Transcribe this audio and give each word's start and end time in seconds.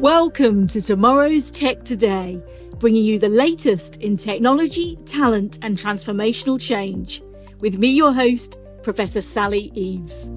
Welcome 0.00 0.66
to 0.68 0.80
tomorrow's 0.80 1.50
Tech 1.50 1.84
Today, 1.84 2.42
bringing 2.78 3.04
you 3.04 3.18
the 3.18 3.28
latest 3.28 3.96
in 3.96 4.16
technology, 4.16 4.96
talent, 5.04 5.58
and 5.60 5.76
transformational 5.76 6.58
change. 6.58 7.22
With 7.60 7.76
me, 7.76 7.88
your 7.88 8.10
host, 8.10 8.56
Professor 8.82 9.20
Sally 9.20 9.70
Eaves. 9.74 10.30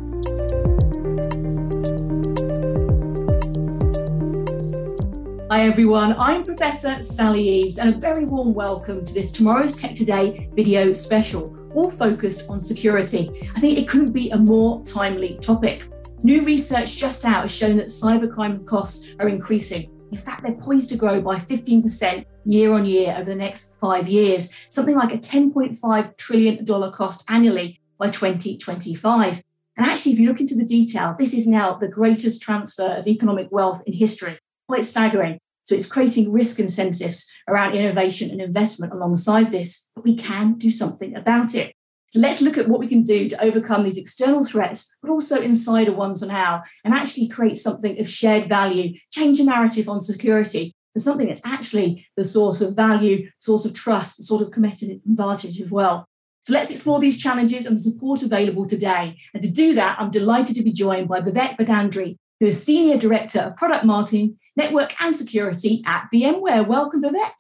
Hi 5.50 5.66
everyone, 5.66 6.14
I'm 6.18 6.44
Professor 6.44 7.02
Sally 7.02 7.48
Eaves, 7.48 7.78
and 7.78 7.96
a 7.96 7.98
very 7.98 8.26
warm 8.26 8.54
welcome 8.54 9.06
to 9.06 9.14
this 9.14 9.32
Tomorrow's 9.32 9.78
Tech 9.78 9.96
Today 9.96 10.50
video 10.54 10.92
special, 10.92 11.58
all 11.74 11.90
focused 11.90 12.50
on 12.50 12.60
security. 12.60 13.50
I 13.56 13.62
think 13.62 13.80
it 13.80 13.88
couldn't 13.88 14.12
be 14.12 14.30
a 14.32 14.38
more 14.38 14.84
timely 14.84 15.40
topic. 15.42 15.86
New 16.26 16.42
research 16.46 16.96
just 16.96 17.26
out 17.26 17.42
has 17.42 17.52
shown 17.52 17.76
that 17.76 17.88
cybercrime 17.88 18.66
costs 18.66 19.14
are 19.20 19.28
increasing. 19.28 19.92
In 20.10 20.18
fact, 20.18 20.42
they're 20.42 20.54
poised 20.54 20.88
to 20.90 20.96
grow 20.96 21.20
by 21.20 21.36
15% 21.36 22.26
year 22.46 22.72
on 22.72 22.86
year 22.86 23.14
over 23.18 23.30
the 23.30 23.36
next 23.36 23.78
five 23.78 24.08
years, 24.08 24.54
something 24.70 24.96
like 24.96 25.14
a 25.14 25.18
$10.5 25.18 26.18
trillion 26.18 26.92
cost 26.94 27.26
annually 27.28 27.82
by 28.00 28.10
2025. 28.10 29.44
And 29.76 29.86
actually, 29.86 30.14
if 30.14 30.20
you 30.20 30.30
look 30.30 30.40
into 30.40 30.56
the 30.56 30.64
detail, 30.64 31.14
this 31.20 31.34
is 31.34 31.46
now 31.46 31.74
the 31.74 31.90
greatest 31.90 32.42
transfer 32.42 32.96
of 32.96 33.06
economic 33.06 33.50
wealth 33.52 33.84
in 33.86 33.92
history. 33.92 34.40
Quite 34.70 34.86
staggering. 34.86 35.40
So 35.66 35.76
it's 35.76 35.90
creating 35.90 36.32
risk 36.32 36.58
incentives 36.58 37.30
around 37.50 37.76
innovation 37.76 38.32
and 38.32 38.42
investment 38.42 38.94
alongside 38.94 39.52
this, 39.52 39.90
but 39.94 40.06
we 40.06 40.16
can 40.16 40.54
do 40.54 40.72
something 40.72 41.18
about 41.18 41.54
it. 41.54 41.76
So 42.14 42.20
let's 42.20 42.42
look 42.42 42.60
at 42.60 42.70
what 42.70 42.80
we 42.80 42.86
can 42.86 43.02
do 43.02 43.28
to 43.28 43.44
overcome 43.44 43.84
these 43.84 43.98
external 43.98 44.44
threats, 44.44 44.96
but 45.02 45.10
also 45.10 45.42
insider 45.42 45.92
ones 45.92 46.22
and 46.22 46.32
how, 46.32 46.62
and 46.86 46.94
actually 46.94 47.28
create 47.28 47.58
something 47.58 48.00
of 48.00 48.08
shared 48.08 48.48
value, 48.48 48.96
change 49.12 49.40
the 49.40 49.46
narrative 49.46 49.90
on 49.90 50.00
security 50.00 50.76
to 50.96 51.02
something 51.02 51.26
that's 51.26 51.44
actually 51.44 52.06
the 52.16 52.24
source 52.24 52.62
of 52.62 52.76
value, 52.76 53.32
source 53.40 53.66
of 53.66 53.74
trust, 53.74 54.18
the 54.18 54.24
sort 54.24 54.44
of 54.44 54.52
competitive 54.52 55.00
advantage 55.10 55.60
as 55.60 55.72
well. 55.72 56.06
So 56.44 56.54
let's 56.54 56.70
explore 56.70 57.00
these 57.00 57.20
challenges 57.20 57.66
and 57.66 57.76
the 57.76 57.82
support 57.82 58.22
available 58.22 58.68
today. 58.68 59.18
And 59.34 59.42
to 59.42 59.50
do 59.50 59.74
that, 59.74 60.00
I'm 60.00 60.12
delighted 60.12 60.56
to 60.58 60.62
be 60.62 60.72
joined 60.72 61.08
by 61.08 61.20
Vivek 61.20 61.58
Bhandari, 61.58 62.18
who 62.40 62.46
is 62.46 62.62
Senior 62.62 63.00
Director 63.00 63.40
of 63.40 63.58
Product 63.58 63.86
Marketing, 63.86 64.38
Network 64.56 64.94
and 65.02 65.16
Security 65.16 65.82
at 65.88 66.10
VMware. 66.14 66.68
Welcome, 66.68 67.02
Vivek. 67.02 67.32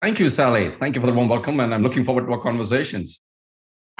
Thank 0.00 0.20
you, 0.20 0.28
Sally. 0.28 0.72
Thank 0.78 0.94
you 0.94 1.00
for 1.00 1.08
the 1.08 1.12
warm 1.12 1.28
welcome, 1.28 1.58
and 1.58 1.74
I'm 1.74 1.82
looking 1.82 2.04
forward 2.04 2.26
to 2.26 2.32
our 2.32 2.40
conversations. 2.40 3.20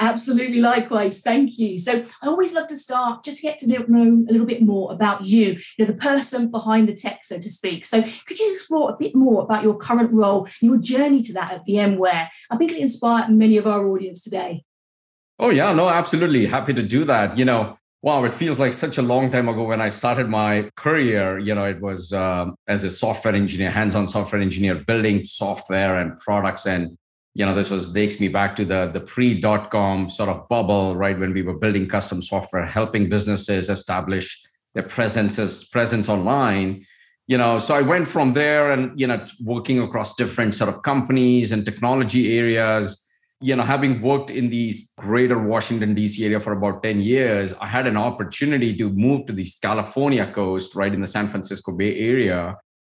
Absolutely, 0.00 0.60
likewise. 0.60 1.20
Thank 1.20 1.58
you. 1.58 1.78
So 1.78 2.02
I 2.22 2.26
always 2.26 2.54
love 2.54 2.66
to 2.68 2.76
start 2.76 3.22
just 3.22 3.36
to 3.36 3.42
get 3.42 3.58
to 3.58 3.68
know 3.68 4.24
a 4.28 4.32
little 4.32 4.46
bit 4.46 4.62
more 4.62 4.90
about 4.90 5.26
you, 5.26 5.58
you 5.76 5.84
know, 5.84 5.92
the 5.92 5.98
person 5.98 6.50
behind 6.50 6.88
the 6.88 6.94
tech, 6.94 7.22
so 7.22 7.38
to 7.38 7.50
speak. 7.50 7.84
So 7.84 8.02
could 8.26 8.38
you 8.38 8.50
explore 8.50 8.90
a 8.90 8.96
bit 8.98 9.14
more 9.14 9.42
about 9.42 9.62
your 9.62 9.76
current 9.76 10.10
role, 10.10 10.48
your 10.62 10.78
journey 10.78 11.22
to 11.24 11.34
that 11.34 11.52
at 11.52 11.66
VMware? 11.66 12.28
I 12.50 12.56
think 12.56 12.72
it 12.72 12.78
inspired 12.78 13.28
many 13.28 13.58
of 13.58 13.66
our 13.66 13.86
audience 13.86 14.22
today. 14.22 14.64
Oh 15.38 15.50
yeah, 15.50 15.72
no, 15.74 15.90
absolutely. 15.90 16.46
Happy 16.46 16.72
to 16.72 16.82
do 16.82 17.04
that. 17.04 17.36
You 17.36 17.44
know, 17.44 17.76
wow, 18.00 18.24
it 18.24 18.32
feels 18.32 18.58
like 18.58 18.72
such 18.72 18.96
a 18.96 19.02
long 19.02 19.30
time 19.30 19.48
ago 19.48 19.64
when 19.64 19.82
I 19.82 19.90
started 19.90 20.30
my 20.30 20.70
career. 20.76 21.38
You 21.38 21.54
know, 21.54 21.66
it 21.66 21.80
was 21.82 22.14
um, 22.14 22.56
as 22.68 22.84
a 22.84 22.90
software 22.90 23.34
engineer, 23.34 23.70
hands-on 23.70 24.08
software 24.08 24.40
engineer, 24.40 24.76
building 24.76 25.26
software 25.26 26.00
and 26.00 26.18
products 26.20 26.66
and 26.66 26.96
you 27.34 27.46
know 27.46 27.54
this 27.54 27.70
was 27.70 27.92
takes 27.92 28.20
me 28.20 28.28
back 28.28 28.56
to 28.56 28.64
the 28.64 28.90
the 28.92 29.00
pre 29.00 29.40
dot 29.40 29.70
com 29.70 30.08
sort 30.08 30.28
of 30.28 30.48
bubble 30.48 30.96
right 30.96 31.18
when 31.18 31.32
we 31.32 31.42
were 31.42 31.54
building 31.54 31.86
custom 31.86 32.20
software 32.20 32.66
helping 32.66 33.08
businesses 33.08 33.70
establish 33.70 34.40
their 34.74 34.82
presences 34.82 35.64
presence 35.64 36.08
online 36.08 36.84
you 37.30 37.38
know. 37.38 37.60
So 37.60 37.74
i 37.74 37.80
went 37.80 38.08
from 38.08 38.32
there 38.34 38.72
and 38.72 39.00
you 39.00 39.06
know 39.06 39.24
working 39.44 39.78
across 39.78 40.16
different 40.16 40.52
sort 40.54 40.68
of 40.68 40.82
companies 40.82 41.52
and 41.52 41.64
technology 41.64 42.36
areas. 42.36 43.06
You 43.40 43.56
know 43.56 43.62
having 43.62 44.02
worked 44.02 44.30
in 44.30 44.50
the 44.50 44.74
greater 44.98 45.38
washington 45.38 45.94
dc 45.96 46.22
area 46.22 46.40
for 46.40 46.52
about 46.52 46.82
10 46.82 47.00
years 47.00 47.54
i 47.66 47.66
had 47.76 47.86
an 47.86 47.96
opportunity 47.96 48.76
to 48.76 48.90
move 48.90 49.24
to 49.28 49.32
the 49.32 49.46
california 49.62 50.26
coast 50.30 50.74
right 50.74 50.92
in 50.92 51.00
the 51.00 51.06
san 51.06 51.26
francisco 51.26 51.72
bay 51.72 51.92
area 52.12 52.40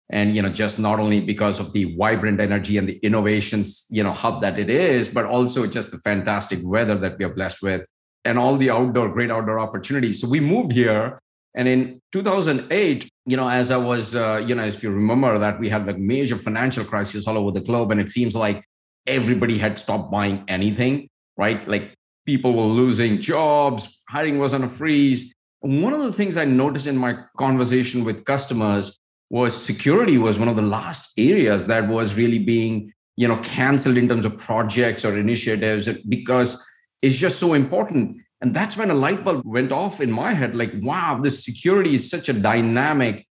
and 0.09 0.35
you 0.35 0.41
know 0.41 0.49
just 0.49 0.79
not 0.79 0.99
only 0.99 1.19
because 1.19 1.59
of 1.59 1.73
the 1.73 1.95
vibrant 1.97 2.39
energy 2.39 2.77
and 2.77 2.87
the 2.87 2.97
innovations 3.03 3.85
you 3.89 4.01
know 4.03 4.13
hub 4.13 4.41
that 4.41 4.57
it 4.57 4.69
is 4.69 5.09
but 5.09 5.25
also 5.25 5.67
just 5.67 5.91
the 5.91 5.97
fantastic 5.99 6.59
weather 6.63 6.95
that 6.95 7.17
we 7.17 7.25
are 7.25 7.33
blessed 7.33 7.61
with 7.61 7.85
and 8.25 8.39
all 8.39 8.55
the 8.57 8.69
outdoor 8.69 9.09
great 9.09 9.31
outdoor 9.31 9.59
opportunities. 9.59 10.21
So 10.21 10.27
we 10.27 10.39
moved 10.39 10.71
here 10.71 11.19
and 11.55 11.67
in 11.67 12.01
2008 12.11 13.09
you 13.25 13.37
know 13.37 13.49
as 13.49 13.71
i 13.71 13.77
was 13.77 14.15
uh, 14.15 14.43
you 14.45 14.53
know 14.55 14.63
if 14.63 14.83
you 14.83 14.91
remember 14.91 15.39
that 15.39 15.59
we 15.59 15.69
had 15.69 15.85
the 15.85 15.97
major 15.97 16.37
financial 16.37 16.85
crisis 16.85 17.27
all 17.27 17.37
over 17.37 17.51
the 17.51 17.61
globe 17.61 17.91
and 17.91 17.99
it 17.99 18.09
seems 18.09 18.35
like 18.35 18.63
everybody 19.07 19.57
had 19.57 19.79
stopped 19.79 20.11
buying 20.11 20.43
anything 20.47 21.07
right? 21.37 21.65
Like 21.67 21.93
people 22.25 22.53
were 22.53 22.63
losing 22.63 23.21
jobs 23.21 24.01
hiring 24.09 24.39
was 24.39 24.53
on 24.53 24.63
a 24.63 24.69
freeze. 24.69 25.33
One 25.59 25.93
of 25.93 26.03
the 26.03 26.13
things 26.13 26.37
i 26.37 26.45
noticed 26.45 26.87
in 26.87 26.97
my 26.97 27.17
conversation 27.37 28.03
with 28.03 28.25
customers 28.25 28.99
was 29.29 29.55
security 29.55 30.17
was 30.17 30.39
one 30.39 30.47
of 30.47 30.55
the 30.55 30.61
last 30.61 31.11
areas 31.17 31.65
that 31.65 31.87
was 31.87 32.15
really 32.15 32.39
being 32.39 32.93
you 33.15 33.27
know 33.27 33.37
canceled 33.37 33.97
in 33.97 34.07
terms 34.07 34.25
of 34.25 34.37
projects 34.37 35.03
or 35.03 35.17
initiatives 35.17 35.89
because 36.07 36.63
it's 37.01 37.15
just 37.15 37.39
so 37.39 37.53
important. 37.53 38.17
And 38.41 38.55
that's 38.55 38.77
when 38.77 38.91
a 38.91 38.93
light 38.93 39.23
bulb 39.23 39.41
went 39.45 39.71
off 39.71 39.99
in 39.99 40.11
my 40.11 40.33
head 40.33 40.55
like 40.55 40.71
wow 40.81 41.19
this 41.21 41.43
security 41.43 41.95
is 41.95 42.09
such 42.09 42.29
a 42.29 42.33
dynamic 42.33 43.25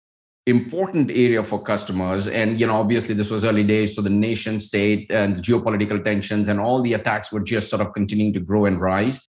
important 0.48 1.10
area 1.10 1.44
for 1.44 1.62
customers. 1.62 2.28
And 2.28 2.60
you 2.60 2.68
know 2.68 2.76
obviously 2.76 3.14
this 3.16 3.30
was 3.30 3.46
early 3.46 3.64
days 3.64 3.96
so 3.96 4.02
the 4.02 4.10
nation 4.10 4.60
state 4.60 5.10
and 5.12 5.38
geopolitical 5.38 6.04
tensions 6.04 6.48
and 6.50 6.60
all 6.60 6.82
the 6.82 6.94
attacks 6.94 7.32
were 7.32 7.40
just 7.40 7.70
sort 7.70 7.82
of 7.82 7.94
continuing 7.94 8.34
to 8.34 8.40
grow 8.40 8.66
and 8.66 8.82
rise. 8.82 9.22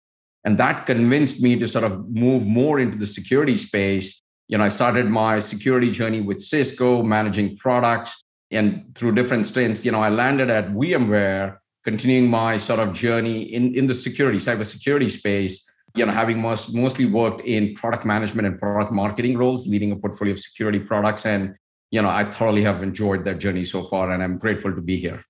And 0.45 0.59
that 0.59 0.87
convinced 0.87 1.43
me 1.43 1.59
to 1.59 1.67
sort 1.69 1.85
of 1.85 2.09
move 2.09 2.47
more 2.47 2.79
into 2.79 2.97
the 2.97 3.07
security 3.07 3.57
space 3.57 4.23
you 4.49 4.57
know, 4.59 4.65
I 4.65 4.69
started 4.69 5.07
my 5.09 5.39
security 5.39 5.91
journey 5.91 6.21
with 6.21 6.41
Cisco, 6.41 7.03
managing 7.03 7.57
products, 7.57 8.25
and 8.51 8.95
through 8.95 9.15
different 9.15 9.47
stints, 9.47 9.85
you 9.85 9.91
know, 9.91 10.01
I 10.01 10.09
landed 10.09 10.51
at 10.51 10.69
VMware, 10.69 11.59
continuing 11.85 12.31
my 12.31 12.57
sort 12.57 12.81
of 12.81 12.93
journey 12.93 13.43
in, 13.43 13.75
in 13.75 13.87
the 13.87 13.95
security, 13.95 14.39
cybersecurity 14.39 15.11
space, 15.11 15.69
you 15.97 16.07
know, 16.07 16.13
having 16.13 16.41
most, 16.41 16.73
mostly 16.75 17.07
worked 17.07 17.41
in 17.41 17.75
product 17.75 18.05
management 18.05 18.47
and 18.47 18.59
product 18.59 18.93
marketing 18.93 19.37
roles, 19.37 19.67
leading 19.67 19.91
a 19.91 19.97
portfolio 19.97 20.33
of 20.33 20.39
security 20.39 20.79
products. 20.79 21.27
And, 21.27 21.57
you 21.91 22.01
know, 22.03 22.09
I 22.09 22.25
thoroughly 22.25 22.63
have 22.63 22.83
enjoyed 22.83 23.25
that 23.25 23.39
journey 23.39 23.65
so 23.65 23.83
far, 23.83 24.11
and 24.11 24.23
I'm 24.23 24.39
grateful 24.39 24.73
to 24.75 24.81
be 24.81 24.97
here. 24.97 25.25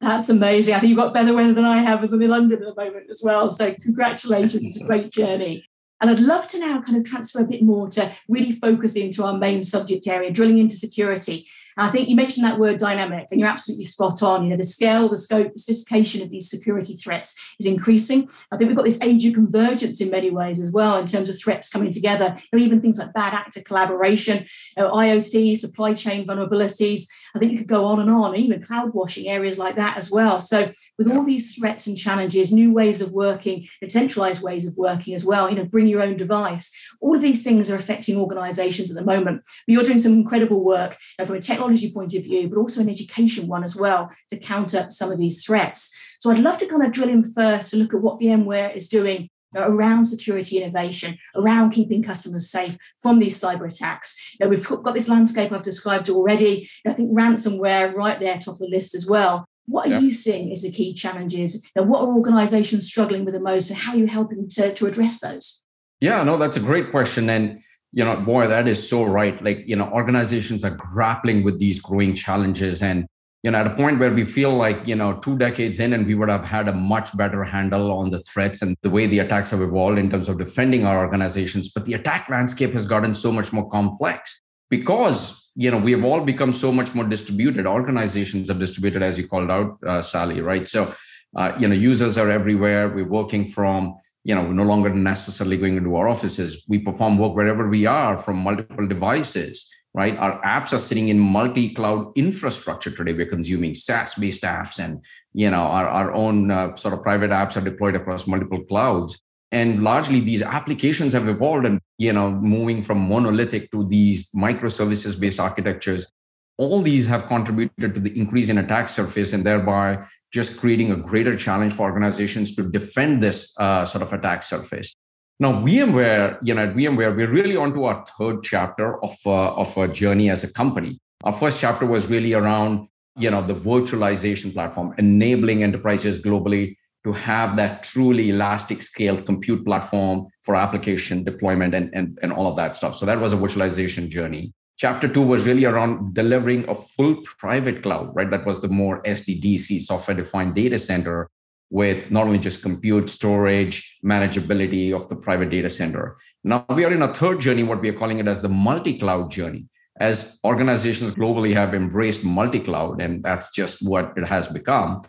That's 0.00 0.30
amazing. 0.30 0.74
I 0.74 0.80
think 0.80 0.88
you've 0.88 0.98
got 0.98 1.12
better 1.12 1.34
weather 1.34 1.52
than 1.52 1.66
I 1.66 1.76
have 1.76 2.00
with 2.00 2.10
them 2.10 2.22
in 2.22 2.30
London 2.30 2.62
at 2.62 2.74
the 2.74 2.82
moment 2.82 3.10
as 3.10 3.20
well. 3.22 3.50
So 3.50 3.74
congratulations. 3.82 4.64
it's 4.64 4.80
a 4.80 4.86
great 4.86 5.12
journey. 5.12 5.64
And 6.00 6.10
I'd 6.10 6.20
love 6.20 6.46
to 6.48 6.58
now 6.58 6.80
kind 6.80 6.96
of 6.96 7.04
transfer 7.04 7.40
a 7.40 7.46
bit 7.46 7.62
more 7.62 7.88
to 7.90 8.12
really 8.28 8.52
focus 8.52 8.96
into 8.96 9.24
our 9.24 9.36
main 9.36 9.62
subject 9.62 10.06
area, 10.06 10.30
drilling 10.30 10.58
into 10.58 10.76
security. 10.76 11.46
I 11.80 11.88
think 11.90 12.08
you 12.08 12.16
mentioned 12.16 12.44
that 12.44 12.58
word 12.58 12.78
dynamic, 12.78 13.28
and 13.30 13.40
you're 13.40 13.48
absolutely 13.48 13.84
spot 13.84 14.22
on. 14.22 14.44
You 14.44 14.50
know, 14.50 14.56
the 14.56 14.64
scale, 14.64 15.08
the 15.08 15.16
scope, 15.16 15.52
the 15.52 15.58
sophistication 15.58 16.22
of 16.22 16.28
these 16.28 16.50
security 16.50 16.94
threats 16.94 17.34
is 17.58 17.66
increasing. 17.66 18.28
I 18.52 18.56
think 18.56 18.68
we've 18.68 18.76
got 18.76 18.84
this 18.84 19.00
age 19.00 19.24
of 19.24 19.34
convergence 19.34 20.00
in 20.00 20.10
many 20.10 20.30
ways 20.30 20.60
as 20.60 20.70
well, 20.70 20.98
in 20.98 21.06
terms 21.06 21.30
of 21.30 21.38
threats 21.38 21.70
coming 21.70 21.90
together. 21.90 22.36
You 22.52 22.58
know, 22.58 22.64
even 22.64 22.80
things 22.80 22.98
like 22.98 23.14
bad 23.14 23.32
actor 23.32 23.62
collaboration, 23.62 24.46
you 24.76 24.82
know, 24.82 24.92
IoT, 24.92 25.56
supply 25.56 25.94
chain 25.94 26.26
vulnerabilities. 26.26 27.06
I 27.34 27.38
think 27.38 27.52
you 27.52 27.58
could 27.58 27.66
go 27.66 27.86
on 27.86 28.00
and 28.00 28.10
on, 28.10 28.36
even 28.36 28.62
cloud 28.62 28.92
washing 28.92 29.28
areas 29.28 29.58
like 29.58 29.76
that 29.76 29.96
as 29.96 30.10
well. 30.10 30.38
So, 30.40 30.70
with 30.98 31.08
all 31.10 31.24
these 31.24 31.54
threats 31.54 31.86
and 31.86 31.96
challenges, 31.96 32.52
new 32.52 32.74
ways 32.74 33.00
of 33.00 33.12
working, 33.12 33.66
decentralized 33.80 34.42
ways 34.42 34.66
of 34.66 34.76
working 34.76 35.14
as 35.14 35.24
well, 35.24 35.48
you 35.48 35.56
know, 35.56 35.64
bring 35.64 35.86
your 35.86 36.02
own 36.02 36.16
device. 36.16 36.76
All 37.00 37.16
of 37.16 37.22
these 37.22 37.42
things 37.42 37.70
are 37.70 37.76
affecting 37.76 38.18
organizations 38.18 38.90
at 38.90 38.96
the 38.96 39.04
moment. 39.04 39.42
But 39.66 39.72
you're 39.72 39.84
doing 39.84 39.98
some 39.98 40.12
incredible 40.12 40.62
work 40.62 40.98
you 41.18 41.22
know, 41.22 41.26
from 41.26 41.36
a 41.36 41.40
technology 41.40 41.69
point 41.92 42.14
of 42.14 42.24
view, 42.24 42.48
but 42.48 42.58
also 42.58 42.80
an 42.80 42.88
education 42.88 43.46
one 43.46 43.64
as 43.64 43.76
well 43.76 44.10
to 44.30 44.38
counter 44.38 44.86
some 44.90 45.12
of 45.12 45.18
these 45.18 45.44
threats. 45.44 45.94
So, 46.20 46.30
I'd 46.30 46.38
love 46.38 46.58
to 46.58 46.66
kind 46.66 46.82
of 46.82 46.92
drill 46.92 47.08
in 47.08 47.22
first 47.22 47.70
to 47.70 47.76
look 47.76 47.94
at 47.94 48.00
what 48.00 48.20
VMware 48.20 48.76
is 48.76 48.88
doing 48.88 49.28
around 49.56 50.06
security 50.06 50.62
innovation, 50.62 51.18
around 51.34 51.70
keeping 51.70 52.02
customers 52.02 52.50
safe 52.50 52.76
from 52.98 53.18
these 53.18 53.40
cyber 53.40 53.72
attacks. 53.72 54.16
You 54.38 54.46
know, 54.46 54.50
we've 54.50 54.66
got 54.66 54.94
this 54.94 55.08
landscape 55.08 55.52
I've 55.52 55.62
described 55.62 56.08
already. 56.08 56.68
I 56.86 56.92
think 56.92 57.12
ransomware 57.12 57.94
right 57.94 58.20
there 58.20 58.38
top 58.38 58.54
of 58.54 58.60
the 58.60 58.68
list 58.68 58.94
as 58.94 59.06
well. 59.08 59.46
What 59.66 59.86
are 59.86 59.90
yep. 59.90 60.02
you 60.02 60.10
seeing 60.10 60.50
as 60.50 60.62
the 60.62 60.72
key 60.72 60.94
challenges? 60.94 61.68
And 61.76 61.88
what 61.88 62.02
are 62.02 62.08
organizations 62.08 62.86
struggling 62.86 63.24
with 63.24 63.34
the 63.34 63.40
most 63.40 63.70
and 63.70 63.78
how 63.78 63.92
are 63.92 63.98
you 63.98 64.06
helping 64.06 64.48
to, 64.48 64.74
to 64.74 64.86
address 64.86 65.20
those? 65.20 65.62
Yeah, 66.00 66.22
no, 66.24 66.38
that's 66.38 66.56
a 66.56 66.60
great 66.60 66.90
question. 66.90 67.28
And 67.28 67.60
you 67.92 68.04
know, 68.04 68.16
boy, 68.20 68.46
that 68.46 68.68
is 68.68 68.88
so 68.88 69.04
right. 69.04 69.42
Like, 69.42 69.64
you 69.66 69.76
know, 69.76 69.90
organizations 69.90 70.64
are 70.64 70.70
grappling 70.70 71.42
with 71.42 71.58
these 71.58 71.80
growing 71.80 72.14
challenges. 72.14 72.82
And 72.82 73.06
you 73.42 73.50
know, 73.50 73.58
at 73.58 73.66
a 73.66 73.74
point 73.74 73.98
where 73.98 74.12
we 74.12 74.24
feel 74.24 74.52
like, 74.54 74.86
you 74.86 74.94
know, 74.94 75.14
two 75.14 75.38
decades 75.38 75.80
in 75.80 75.94
and 75.94 76.06
we 76.06 76.14
would 76.14 76.28
have 76.28 76.44
had 76.44 76.68
a 76.68 76.74
much 76.74 77.16
better 77.16 77.42
handle 77.42 77.90
on 77.90 78.10
the 78.10 78.20
threats 78.20 78.60
and 78.60 78.76
the 78.82 78.90
way 78.90 79.06
the 79.06 79.20
attacks 79.20 79.50
have 79.50 79.62
evolved 79.62 79.98
in 79.98 80.10
terms 80.10 80.28
of 80.28 80.36
defending 80.36 80.84
our 80.84 80.98
organizations. 80.98 81.70
But 81.70 81.86
the 81.86 81.94
attack 81.94 82.28
landscape 82.28 82.74
has 82.74 82.84
gotten 82.84 83.14
so 83.14 83.32
much 83.32 83.52
more 83.52 83.68
complex. 83.68 84.40
because 84.70 85.50
you 85.56 85.70
know 85.70 85.78
we 85.78 85.92
have 85.92 86.04
all 86.04 86.20
become 86.20 86.52
so 86.52 86.72
much 86.72 86.94
more 86.94 87.04
distributed 87.04 87.66
organizations 87.66 88.50
are 88.50 88.58
distributed 88.58 89.02
as 89.02 89.18
you 89.18 89.26
called 89.26 89.50
out 89.50 89.76
uh, 89.84 90.00
sally 90.00 90.40
right 90.40 90.68
so 90.68 90.94
uh, 91.36 91.52
you 91.58 91.68
know 91.68 91.74
users 91.74 92.16
are 92.16 92.30
everywhere 92.30 92.88
we're 92.88 93.04
working 93.04 93.44
from 93.44 93.96
you 94.24 94.34
know 94.34 94.42
we're 94.42 94.52
no 94.52 94.64
longer 94.64 94.90
necessarily 94.90 95.56
going 95.56 95.76
into 95.76 95.96
our 95.96 96.08
offices. 96.08 96.64
We 96.68 96.78
perform 96.78 97.18
work 97.18 97.34
wherever 97.34 97.68
we 97.68 97.86
are 97.86 98.18
from 98.18 98.36
multiple 98.38 98.86
devices 98.86 99.70
right? 99.94 100.16
Our 100.18 100.40
apps 100.42 100.72
are 100.72 100.78
sitting 100.78 101.08
in 101.08 101.18
multi-cloud 101.18 102.12
infrastructure 102.14 102.90
today. 102.90 103.12
We're 103.12 103.26
consuming 103.26 103.74
saas 103.74 104.14
based 104.14 104.42
apps 104.42 104.78
and 104.78 105.04
you 105.32 105.50
know 105.50 105.62
our, 105.62 105.88
our 105.88 106.12
own 106.12 106.50
uh, 106.50 106.76
sort 106.76 106.94
of 106.94 107.02
private 107.02 107.30
apps 107.30 107.56
are 107.56 107.60
deployed 107.60 107.94
across 107.94 108.26
multiple 108.26 108.62
clouds. 108.64 109.22
And 109.52 109.82
largely 109.82 110.20
these 110.20 110.42
applications 110.42 111.12
have 111.12 111.28
evolved 111.28 111.66
and 111.66 111.80
you 111.98 112.12
know 112.12 112.30
moving 112.30 112.82
from 112.82 112.98
monolithic 112.98 113.70
to 113.72 113.86
these 113.88 114.30
microservices 114.30 115.18
based 115.18 115.40
architectures. 115.40 116.10
All 116.56 116.82
these 116.82 117.06
have 117.06 117.26
contributed 117.26 117.94
to 117.94 118.00
the 118.00 118.16
increase 118.16 118.50
in 118.50 118.58
attack 118.58 118.90
surface 118.90 119.32
and 119.32 119.44
thereby 119.44 120.06
just 120.32 120.58
creating 120.58 120.92
a 120.92 120.96
greater 120.96 121.36
challenge 121.36 121.72
for 121.72 121.82
organizations 121.82 122.54
to 122.54 122.62
defend 122.70 123.22
this 123.22 123.54
uh, 123.58 123.84
sort 123.84 124.02
of 124.02 124.12
attack 124.12 124.42
surface 124.42 124.94
now 125.38 125.52
vmware 125.52 126.38
you 126.42 126.54
know 126.54 126.64
at 126.64 126.74
vmware 126.74 127.14
we're 127.16 127.30
really 127.30 127.56
onto 127.56 127.84
our 127.84 128.04
third 128.18 128.42
chapter 128.42 129.02
of, 129.04 129.16
uh, 129.26 129.54
of 129.54 129.76
a 129.76 129.88
journey 129.88 130.30
as 130.30 130.44
a 130.44 130.52
company 130.52 130.98
our 131.24 131.32
first 131.32 131.60
chapter 131.60 131.86
was 131.86 132.08
really 132.08 132.34
around 132.34 132.88
you 133.16 133.30
know 133.30 133.42
the 133.42 133.54
virtualization 133.54 134.52
platform 134.52 134.94
enabling 134.98 135.62
enterprises 135.62 136.20
globally 136.22 136.76
to 137.04 137.12
have 137.12 137.56
that 137.56 137.82
truly 137.82 138.30
elastic 138.30 138.82
scale 138.82 139.20
compute 139.20 139.64
platform 139.64 140.26
for 140.42 140.54
application 140.54 141.24
deployment 141.24 141.74
and, 141.74 141.90
and, 141.94 142.18
and 142.22 142.32
all 142.32 142.46
of 142.46 142.56
that 142.56 142.76
stuff. 142.76 142.94
So 142.94 143.06
that 143.06 143.18
was 143.18 143.32
a 143.32 143.36
virtualization 143.36 144.10
journey. 144.10 144.52
Chapter 144.80 145.08
two 145.08 145.20
was 145.20 145.44
really 145.44 145.66
around 145.66 146.14
delivering 146.14 146.66
a 146.66 146.74
full 146.74 147.16
private 147.36 147.82
cloud, 147.82 148.16
right? 148.16 148.30
That 148.30 148.46
was 148.46 148.62
the 148.62 148.68
more 148.68 149.02
SDDC, 149.02 149.82
software 149.82 150.16
defined 150.16 150.54
data 150.54 150.78
center, 150.78 151.28
with 151.68 152.10
not 152.10 152.26
only 152.26 152.38
just 152.38 152.62
compute, 152.62 153.10
storage, 153.10 153.98
manageability 154.02 154.94
of 154.96 155.06
the 155.10 155.16
private 155.16 155.50
data 155.50 155.68
center. 155.68 156.16
Now 156.44 156.64
we 156.70 156.86
are 156.86 156.94
in 156.94 157.02
a 157.02 157.12
third 157.12 157.40
journey, 157.40 157.62
what 157.62 157.82
we 157.82 157.90
are 157.90 157.98
calling 158.00 158.20
it 158.20 158.26
as 158.26 158.40
the 158.40 158.48
multi 158.48 158.98
cloud 158.98 159.30
journey. 159.30 159.68
As 160.00 160.38
organizations 160.44 161.12
globally 161.12 161.52
have 161.52 161.74
embraced 161.74 162.24
multi 162.24 162.60
cloud, 162.60 163.02
and 163.02 163.22
that's 163.22 163.52
just 163.52 163.86
what 163.86 164.14
it 164.16 164.26
has 164.28 164.46
become 164.46 165.02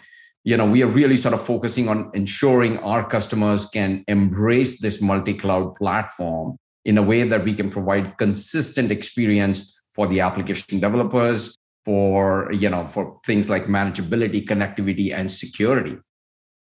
you 0.44 0.58
know 0.58 0.66
we 0.66 0.82
are 0.82 0.88
really 0.88 1.18
sort 1.18 1.36
of 1.36 1.46
focusing 1.46 1.88
on 1.88 2.10
ensuring 2.16 2.80
our 2.80 3.08
customers 3.08 3.68
can 3.68 4.04
embrace 4.08 4.82
this 4.82 5.00
multi-cloud 5.00 5.76
platform 5.76 6.58
in 6.86 6.98
a 6.98 7.02
way 7.02 7.24
that 7.24 7.44
we 7.44 7.54
can 7.54 7.70
provide 7.70 8.18
consistent 8.18 8.92
experience 8.92 9.80
for 9.94 10.08
the 10.08 10.20
application 10.20 10.80
developers 10.80 11.58
for 11.86 12.52
you 12.52 12.70
know 12.70 12.88
for 12.88 13.20
things 13.26 13.50
like 13.50 13.66
manageability 13.66 14.46
connectivity 14.46 15.14
and 15.14 15.32
security 15.32 15.98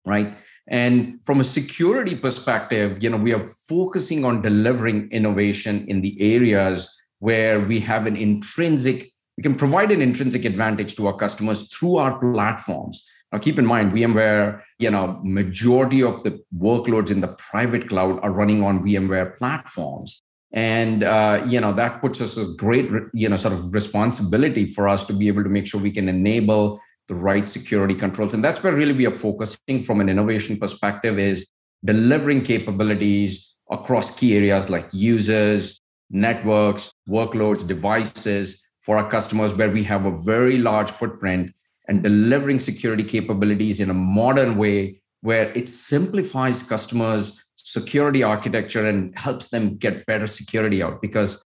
right? 0.06 0.38
And 0.66 1.22
from 1.24 1.40
a 1.40 1.44
security 1.44 2.14
perspective 2.14 3.02
you 3.02 3.10
know 3.10 3.16
we 3.16 3.34
are 3.34 3.46
focusing 3.68 4.24
on 4.24 4.42
delivering 4.42 5.10
innovation 5.10 5.84
in 5.88 6.00
the 6.00 6.16
areas 6.20 6.88
where 7.18 7.60
we 7.60 7.80
have 7.80 8.06
an 8.06 8.16
intrinsic 8.16 9.12
we 9.36 9.42
can 9.42 9.54
provide 9.54 9.90
an 9.90 10.02
intrinsic 10.02 10.44
advantage 10.44 10.96
to 10.96 11.06
our 11.06 11.16
customers 11.16 11.68
through 11.68 11.96
our 11.96 12.18
platforms 12.18 13.06
now, 13.32 13.38
keep 13.38 13.58
in 13.58 13.66
mind, 13.66 13.92
VMware, 13.92 14.62
you 14.78 14.90
know, 14.90 15.20
majority 15.22 16.02
of 16.02 16.22
the 16.24 16.42
workloads 16.56 17.10
in 17.10 17.20
the 17.20 17.28
private 17.28 17.88
cloud 17.88 18.18
are 18.22 18.32
running 18.32 18.62
on 18.62 18.82
VMware 18.82 19.36
platforms. 19.36 20.22
And, 20.52 21.04
uh, 21.04 21.44
you 21.46 21.60
know, 21.60 21.72
that 21.74 22.00
puts 22.00 22.20
us 22.20 22.36
a 22.36 22.52
great, 22.54 22.90
you 23.14 23.28
know, 23.28 23.36
sort 23.36 23.54
of 23.54 23.72
responsibility 23.72 24.66
for 24.66 24.88
us 24.88 25.06
to 25.06 25.12
be 25.12 25.28
able 25.28 25.44
to 25.44 25.48
make 25.48 25.66
sure 25.66 25.80
we 25.80 25.92
can 25.92 26.08
enable 26.08 26.80
the 27.06 27.14
right 27.14 27.48
security 27.48 27.94
controls. 27.94 28.34
And 28.34 28.42
that's 28.42 28.62
where 28.64 28.74
really 28.74 28.92
we 28.92 29.06
are 29.06 29.12
focusing 29.12 29.80
from 29.84 30.00
an 30.00 30.08
innovation 30.08 30.56
perspective 30.58 31.18
is 31.20 31.48
delivering 31.84 32.42
capabilities 32.42 33.54
across 33.70 34.18
key 34.18 34.36
areas 34.36 34.68
like 34.68 34.88
users, 34.92 35.80
networks, 36.10 36.92
workloads, 37.08 37.66
devices 37.66 38.68
for 38.80 38.98
our 38.98 39.08
customers 39.08 39.54
where 39.54 39.70
we 39.70 39.84
have 39.84 40.04
a 40.04 40.16
very 40.18 40.58
large 40.58 40.90
footprint 40.90 41.52
and 41.90 42.04
delivering 42.04 42.60
security 42.60 43.02
capabilities 43.02 43.80
in 43.80 43.90
a 43.90 43.94
modern 43.94 44.56
way 44.56 45.02
where 45.22 45.52
it 45.58 45.68
simplifies 45.68 46.62
customers' 46.62 47.44
security 47.56 48.22
architecture 48.22 48.86
and 48.86 49.18
helps 49.18 49.48
them 49.48 49.76
get 49.76 50.06
better 50.06 50.28
security 50.28 50.84
out. 50.84 51.02
Because, 51.02 51.44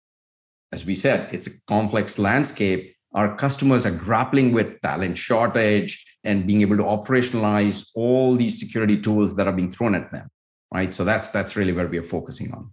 as 0.73 0.87
we 0.87 0.95
said, 0.95 1.29
it's 1.31 1.47
a 1.47 1.51
complex 1.69 2.19
landscape. 2.19 2.97
Our 3.13 3.37
customers 3.37 3.85
are 3.85 3.91
grappling 3.91 4.53
with 4.53 4.81
talent 4.81 5.19
shortage 5.19 6.03
and 6.25 6.47
being 6.47 6.63
able 6.63 6.79
to 6.79 6.85
operationalize 6.85 7.91
all 7.95 8.35
these 8.35 8.59
security 8.59 8.99
tools 8.99 9.37
that 9.37 9.47
are 9.47 9.53
being 9.53 9.71
thrown 9.71 9.95
at 9.95 10.11
them. 10.11 10.27
Right. 10.73 10.95
So 10.95 11.05
that's 11.05 11.29
that's 11.29 11.55
really 11.55 11.73
where 11.73 11.89
we 11.89 11.99
are 11.99 12.03
focusing 12.03 12.55
on. 12.55 12.73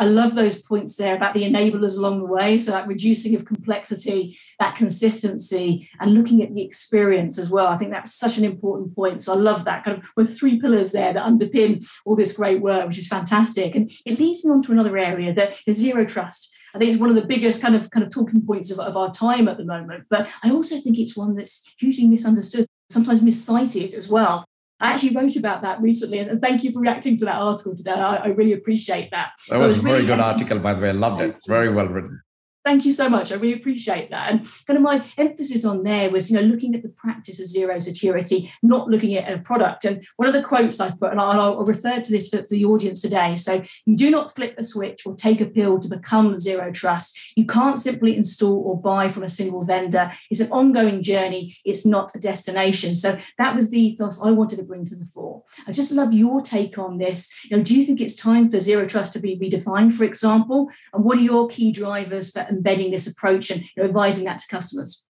I 0.00 0.04
love 0.04 0.34
those 0.34 0.62
points 0.62 0.96
there 0.96 1.14
about 1.14 1.34
the 1.34 1.42
enablers 1.42 1.98
along 1.98 2.20
the 2.20 2.24
way. 2.24 2.56
So 2.56 2.70
that 2.70 2.86
reducing 2.86 3.34
of 3.34 3.44
complexity, 3.44 4.38
that 4.58 4.74
consistency, 4.74 5.90
and 6.00 6.14
looking 6.14 6.42
at 6.42 6.54
the 6.54 6.62
experience 6.62 7.38
as 7.38 7.50
well. 7.50 7.66
I 7.66 7.76
think 7.76 7.92
that's 7.92 8.14
such 8.14 8.38
an 8.38 8.44
important 8.44 8.96
point. 8.96 9.22
So 9.22 9.34
I 9.34 9.36
love 9.36 9.66
that 9.66 9.84
kind 9.84 9.98
of 9.98 10.04
with 10.16 10.38
three 10.38 10.58
pillars 10.58 10.92
there 10.92 11.12
that 11.12 11.22
underpin 11.22 11.86
all 12.06 12.16
this 12.16 12.32
great 12.32 12.62
work, 12.62 12.88
which 12.88 12.96
is 12.96 13.08
fantastic. 13.08 13.74
And 13.74 13.92
it 14.06 14.18
leads 14.18 14.42
me 14.42 14.52
on 14.52 14.62
to 14.62 14.72
another 14.72 14.96
area 14.96 15.34
that 15.34 15.56
is 15.66 15.76
zero 15.76 16.06
trust. 16.06 16.50
I 16.74 16.78
think 16.78 16.90
it's 16.90 17.00
one 17.00 17.10
of 17.10 17.16
the 17.16 17.26
biggest 17.26 17.60
kind 17.60 17.76
of 17.76 17.90
kind 17.90 18.02
of 18.02 18.10
talking 18.10 18.40
points 18.40 18.70
of, 18.70 18.78
of 18.78 18.96
our 18.96 19.10
time 19.10 19.48
at 19.48 19.58
the 19.58 19.64
moment. 19.66 20.04
But 20.08 20.28
I 20.42 20.50
also 20.50 20.78
think 20.78 20.98
it's 20.98 21.14
one 21.16 21.34
that's 21.34 21.74
hugely 21.78 22.06
misunderstood, 22.06 22.64
sometimes 22.88 23.20
miscited 23.20 23.92
as 23.92 24.08
well. 24.08 24.46
I 24.80 24.92
actually 24.92 25.14
wrote 25.14 25.36
about 25.36 25.62
that 25.62 25.80
recently, 25.80 26.20
and 26.20 26.40
thank 26.40 26.64
you 26.64 26.72
for 26.72 26.80
reacting 26.80 27.16
to 27.18 27.24
that 27.26 27.36
article 27.36 27.74
today. 27.74 27.92
I, 27.92 28.16
I 28.16 28.26
really 28.28 28.54
appreciate 28.54 29.10
that. 29.10 29.32
That 29.48 29.58
was, 29.58 29.74
was 29.74 29.78
a 29.78 29.82
very 29.82 29.94
really 29.96 30.06
good 30.06 30.20
article, 30.20 30.58
by 30.58 30.72
the 30.72 30.80
way. 30.80 30.88
I 30.88 30.92
loved 30.92 31.20
it. 31.20 31.36
Very 31.46 31.70
well 31.70 31.86
written. 31.86 32.22
Thank 32.62 32.84
you 32.84 32.92
so 32.92 33.08
much. 33.08 33.32
I 33.32 33.36
really 33.36 33.58
appreciate 33.58 34.10
that. 34.10 34.30
And 34.30 34.46
kind 34.66 34.76
of 34.76 34.82
my 34.82 35.02
emphasis 35.16 35.64
on 35.64 35.82
there 35.82 36.10
was, 36.10 36.30
you 36.30 36.36
know, 36.36 36.46
looking 36.46 36.74
at 36.74 36.82
the 36.82 36.90
practice 36.90 37.40
of 37.40 37.46
zero 37.46 37.78
security, 37.78 38.52
not 38.62 38.88
looking 38.88 39.16
at 39.16 39.32
a 39.32 39.40
product. 39.40 39.86
And 39.86 40.06
one 40.16 40.28
of 40.28 40.34
the 40.34 40.42
quotes 40.42 40.78
I 40.78 40.90
put, 40.90 41.10
and 41.12 41.20
I'll, 41.20 41.64
refer 41.70 42.00
to 42.00 42.10
this 42.12 42.28
for, 42.28 42.38
for 42.38 42.48
the 42.50 42.64
audience 42.64 43.00
today. 43.00 43.36
So 43.36 43.62
you 43.86 43.96
do 43.96 44.10
not 44.10 44.34
flip 44.34 44.56
a 44.58 44.64
switch 44.64 45.06
or 45.06 45.14
take 45.14 45.40
a 45.40 45.46
pill 45.46 45.78
to 45.78 45.88
become 45.88 46.38
zero 46.38 46.70
trust. 46.70 47.18
You 47.36 47.46
can't 47.46 47.78
simply 47.78 48.16
install 48.16 48.58
or 48.58 48.80
buy 48.80 49.08
from 49.08 49.22
a 49.22 49.28
single 49.28 49.64
vendor. 49.64 50.12
It's 50.30 50.40
an 50.40 50.50
ongoing 50.50 51.02
journey. 51.02 51.56
It's 51.64 51.86
not 51.86 52.14
a 52.14 52.18
destination. 52.18 52.94
So 52.94 53.18
that 53.38 53.56
was 53.56 53.70
the 53.70 53.80
ethos 53.80 54.22
I 54.22 54.32
wanted 54.32 54.56
to 54.56 54.64
bring 54.64 54.84
to 54.86 54.96
the 54.96 55.04
fore. 55.06 55.44
I 55.66 55.72
just 55.72 55.92
love 55.92 56.12
your 56.12 56.40
take 56.42 56.76
on 56.76 56.98
this. 56.98 57.32
You 57.44 57.56
know, 57.56 57.62
do 57.62 57.74
you 57.74 57.84
think 57.84 58.00
it's 58.00 58.16
time 58.16 58.50
for 58.50 58.60
zero 58.60 58.86
trust 58.86 59.12
to 59.14 59.18
be 59.18 59.38
redefined, 59.38 59.94
for 59.94 60.04
example? 60.04 60.68
And 60.92 61.04
what 61.04 61.16
are 61.18 61.22
your 61.22 61.48
key 61.48 61.72
drivers 61.72 62.32
for 62.32 62.49
embedding 62.50 62.90
this 62.90 63.06
approach 63.06 63.50
and 63.50 63.62
you 63.62 63.68
know, 63.78 63.84
advising 63.84 64.24
that 64.24 64.38
to 64.40 64.48
customers? 64.48 65.04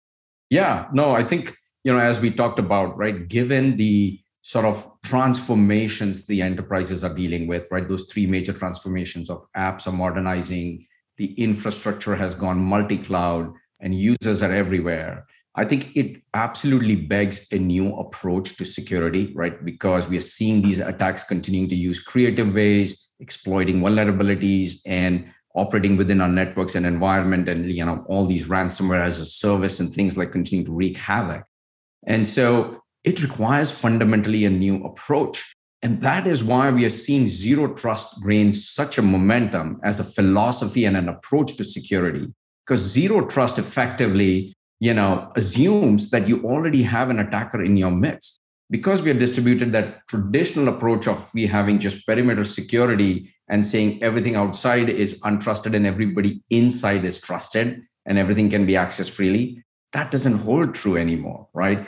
Yeah, 0.51 0.87
no, 0.93 1.15
I 1.15 1.23
think, 1.23 1.55
you 1.85 1.93
know, 1.93 1.99
as 1.99 2.21
we 2.21 2.31
talked 2.31 2.59
about, 2.59 2.97
right, 2.97 3.29
given 3.29 3.77
the 3.77 4.21
sort 4.43 4.65
of 4.65 4.89
transformations 5.03 6.27
the 6.27 6.41
enterprises 6.41 7.03
are 7.03 7.15
dealing 7.15 7.47
with, 7.47 7.69
right, 7.71 7.89
those 7.89 8.11
three 8.13 8.27
major 8.27 8.53
transformations 8.53 9.29
of 9.29 9.45
apps 9.57 9.87
are 9.87 9.93
modernizing, 9.93 10.87
the 11.17 11.35
infrastructure 11.35 12.15
has 12.15 12.35
gone 12.35 12.59
multi 12.59 12.99
cloud, 12.99 13.53
and 13.81 13.95
users 13.95 14.43
are 14.43 14.53
everywhere. 14.53 15.27
I 15.57 15.65
think 15.65 15.97
it 15.97 16.23
absolutely 16.35 16.97
begs 16.97 17.47
a 17.51 17.59
new 17.59 17.97
approach 17.97 18.57
to 18.59 18.65
security, 18.65 19.33
right? 19.35 19.65
Because 19.65 20.07
we 20.07 20.19
are 20.19 20.29
seeing 20.37 20.61
these 20.61 20.79
attacks 20.79 21.25
continuing 21.25 21.69
to 21.71 21.75
use 21.75 21.99
creative 21.99 22.53
ways, 22.55 23.09
exploiting 23.21 23.81
vulnerabilities, 23.81 24.81
and 24.85 25.33
operating 25.57 25.97
within 25.97 26.21
our 26.21 26.29
networks 26.29 26.75
and 26.75 26.87
environment 26.87 27.49
and 27.49 27.67
you 27.67 27.85
know 27.85 28.05
all 28.09 28.27
these 28.27 28.49
ransomware 28.49 29.05
as 29.05 29.21
a 29.21 29.27
service 29.27 29.81
and 29.81 29.93
things 29.93 30.17
like 30.17 30.33
continue 30.33 30.65
to 30.65 30.73
wreak 30.73 30.97
havoc. 30.97 31.45
And 32.07 32.27
so 32.29 32.81
it 33.05 33.23
requires 33.23 33.71
fundamentally 33.71 34.45
a 34.45 34.51
new 34.51 34.85
approach. 34.85 35.55
And 35.83 36.03
that 36.03 36.27
is 36.27 36.43
why 36.43 36.71
we 36.71 36.85
are 36.85 36.91
seeing 36.91 37.27
zero 37.27 37.75
trust 37.75 38.17
gain 38.27 38.53
such 38.53 38.99
a 38.99 39.03
momentum 39.03 39.79
as 39.83 40.01
a 40.01 40.05
philosophy 40.05 40.85
and 40.85 40.97
an 40.97 41.09
approach 41.09 41.57
to 41.57 41.65
security. 41.65 42.33
Because 42.65 42.81
zero 42.81 43.27
trust 43.27 43.59
effectively 43.59 44.55
you 44.81 44.93
know 44.93 45.33
assumes 45.37 46.11
that 46.11 46.29
you 46.29 46.45
already 46.45 46.83
have 46.83 47.11
an 47.11 47.19
attacker 47.19 47.63
in 47.63 47.77
your 47.77 47.91
midst 47.91 48.41
because 48.71 49.03
we 49.03 49.11
are 49.11 49.15
distributed 49.15 49.73
that 49.73 50.07
traditional 50.09 50.69
approach 50.69 51.07
of 51.07 51.31
we 51.35 51.47
having 51.47 51.79
just 51.79 52.07
perimeter 52.07 52.45
security 52.45 53.33
and 53.49 53.65
saying 53.65 54.03
everything 54.03 54.35
outside 54.35 54.89
is 54.89 55.21
untrusted 55.21 55.75
and 55.75 55.87
everybody 55.87 56.43
inside 56.51 57.05
is 57.05 57.21
trusted 57.21 57.83
and 58.05 58.19
everything 58.19 58.51
can 58.51 58.67
be 58.67 58.73
accessed 58.73 59.11
freely 59.11 59.63
that 59.93 60.11
doesn't 60.11 60.39
hold 60.39 60.75
true 60.75 60.97
anymore 60.97 61.49
right? 61.55 61.87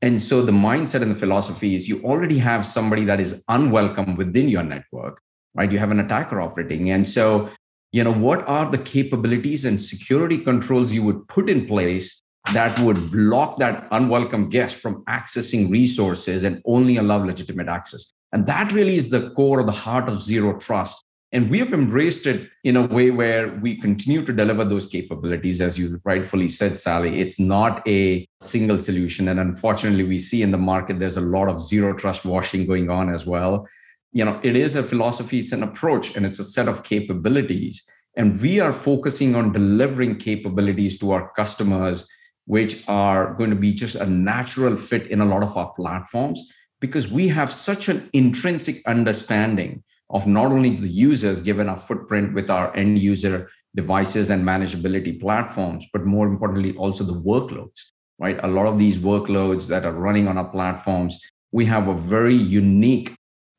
And 0.00 0.22
so 0.22 0.42
the 0.42 0.52
mindset 0.52 1.02
and 1.02 1.10
the 1.10 1.16
philosophy 1.16 1.74
is 1.74 1.88
you 1.88 2.00
already 2.04 2.38
have 2.38 2.64
somebody 2.64 3.04
that 3.06 3.18
is 3.18 3.42
unwelcome 3.48 4.16
within 4.16 4.48
your 4.48 4.62
network 4.62 5.20
right? 5.54 5.72
You 5.72 5.78
have 5.78 5.90
an 5.90 5.98
attacker 5.98 6.40
operating. 6.40 6.90
And 6.90 7.08
so 7.08 7.50
you 7.90 8.04
know, 8.04 8.12
what 8.12 8.46
are 8.46 8.70
the 8.70 8.78
capabilities 8.78 9.64
and 9.64 9.80
security 9.80 10.38
controls 10.38 10.92
you 10.92 11.02
would 11.04 11.26
put 11.26 11.48
in 11.48 11.66
place 11.66 12.20
that 12.52 12.78
would 12.80 13.10
block 13.10 13.58
that 13.58 13.86
unwelcome 13.90 14.48
guest 14.48 14.76
from 14.76 15.04
accessing 15.04 15.70
resources 15.70 16.44
and 16.44 16.62
only 16.64 16.96
allow 16.96 17.18
legitimate 17.18 17.68
access. 17.68 18.12
And 18.32 18.46
that 18.46 18.72
really 18.72 18.96
is 18.96 19.10
the 19.10 19.30
core 19.30 19.60
of 19.60 19.66
the 19.66 19.72
heart 19.72 20.08
of 20.08 20.20
zero 20.20 20.58
trust. 20.58 21.04
And 21.30 21.50
we 21.50 21.58
have 21.58 21.74
embraced 21.74 22.26
it 22.26 22.48
in 22.64 22.76
a 22.76 22.86
way 22.86 23.10
where 23.10 23.54
we 23.56 23.76
continue 23.76 24.24
to 24.24 24.32
deliver 24.32 24.64
those 24.64 24.86
capabilities. 24.86 25.60
As 25.60 25.78
you 25.78 26.00
rightfully 26.04 26.48
said, 26.48 26.78
Sally, 26.78 27.20
it's 27.20 27.38
not 27.38 27.86
a 27.86 28.26
single 28.40 28.78
solution. 28.78 29.28
And 29.28 29.38
unfortunately, 29.38 30.04
we 30.04 30.16
see 30.16 30.42
in 30.42 30.52
the 30.52 30.58
market 30.58 30.98
there's 30.98 31.18
a 31.18 31.22
lot 31.22 31.48
of 31.48 31.60
zero 31.60 31.92
trust 31.92 32.24
washing 32.24 32.66
going 32.66 32.88
on 32.88 33.10
as 33.10 33.26
well. 33.26 33.66
You 34.12 34.24
know, 34.24 34.40
it 34.42 34.56
is 34.56 34.74
a 34.74 34.82
philosophy, 34.82 35.40
it's 35.40 35.52
an 35.52 35.62
approach, 35.62 36.16
and 36.16 36.24
it's 36.24 36.38
a 36.38 36.44
set 36.44 36.66
of 36.66 36.82
capabilities. 36.82 37.86
And 38.16 38.40
we 38.40 38.58
are 38.58 38.72
focusing 38.72 39.36
on 39.36 39.52
delivering 39.52 40.16
capabilities 40.16 40.98
to 41.00 41.12
our 41.12 41.30
customers 41.34 42.08
which 42.48 42.82
are 42.88 43.34
going 43.34 43.50
to 43.50 43.56
be 43.56 43.74
just 43.74 43.94
a 43.94 44.06
natural 44.06 44.74
fit 44.74 45.06
in 45.08 45.20
a 45.20 45.24
lot 45.24 45.42
of 45.42 45.54
our 45.56 45.70
platforms 45.74 46.50
because 46.80 47.10
we 47.10 47.28
have 47.28 47.52
such 47.52 47.88
an 47.88 48.08
intrinsic 48.14 48.80
understanding 48.86 49.82
of 50.08 50.26
not 50.26 50.46
only 50.46 50.74
the 50.74 50.88
users 50.88 51.42
given 51.42 51.68
our 51.68 51.78
footprint 51.78 52.32
with 52.32 52.48
our 52.48 52.74
end 52.74 52.98
user 52.98 53.50
devices 53.76 54.30
and 54.30 54.42
manageability 54.42 55.20
platforms 55.20 55.86
but 55.92 56.06
more 56.06 56.26
importantly 56.26 56.74
also 56.76 57.04
the 57.04 57.20
workloads 57.20 57.90
right? 58.18 58.40
A 58.42 58.48
lot 58.48 58.66
of 58.66 58.78
these 58.78 58.98
workloads 58.98 59.68
that 59.68 59.84
are 59.84 59.92
running 59.92 60.26
on 60.26 60.38
our 60.38 60.48
platforms 60.48 61.20
we 61.52 61.66
have 61.66 61.88
a 61.88 61.94
very 61.94 62.34
unique 62.34 63.14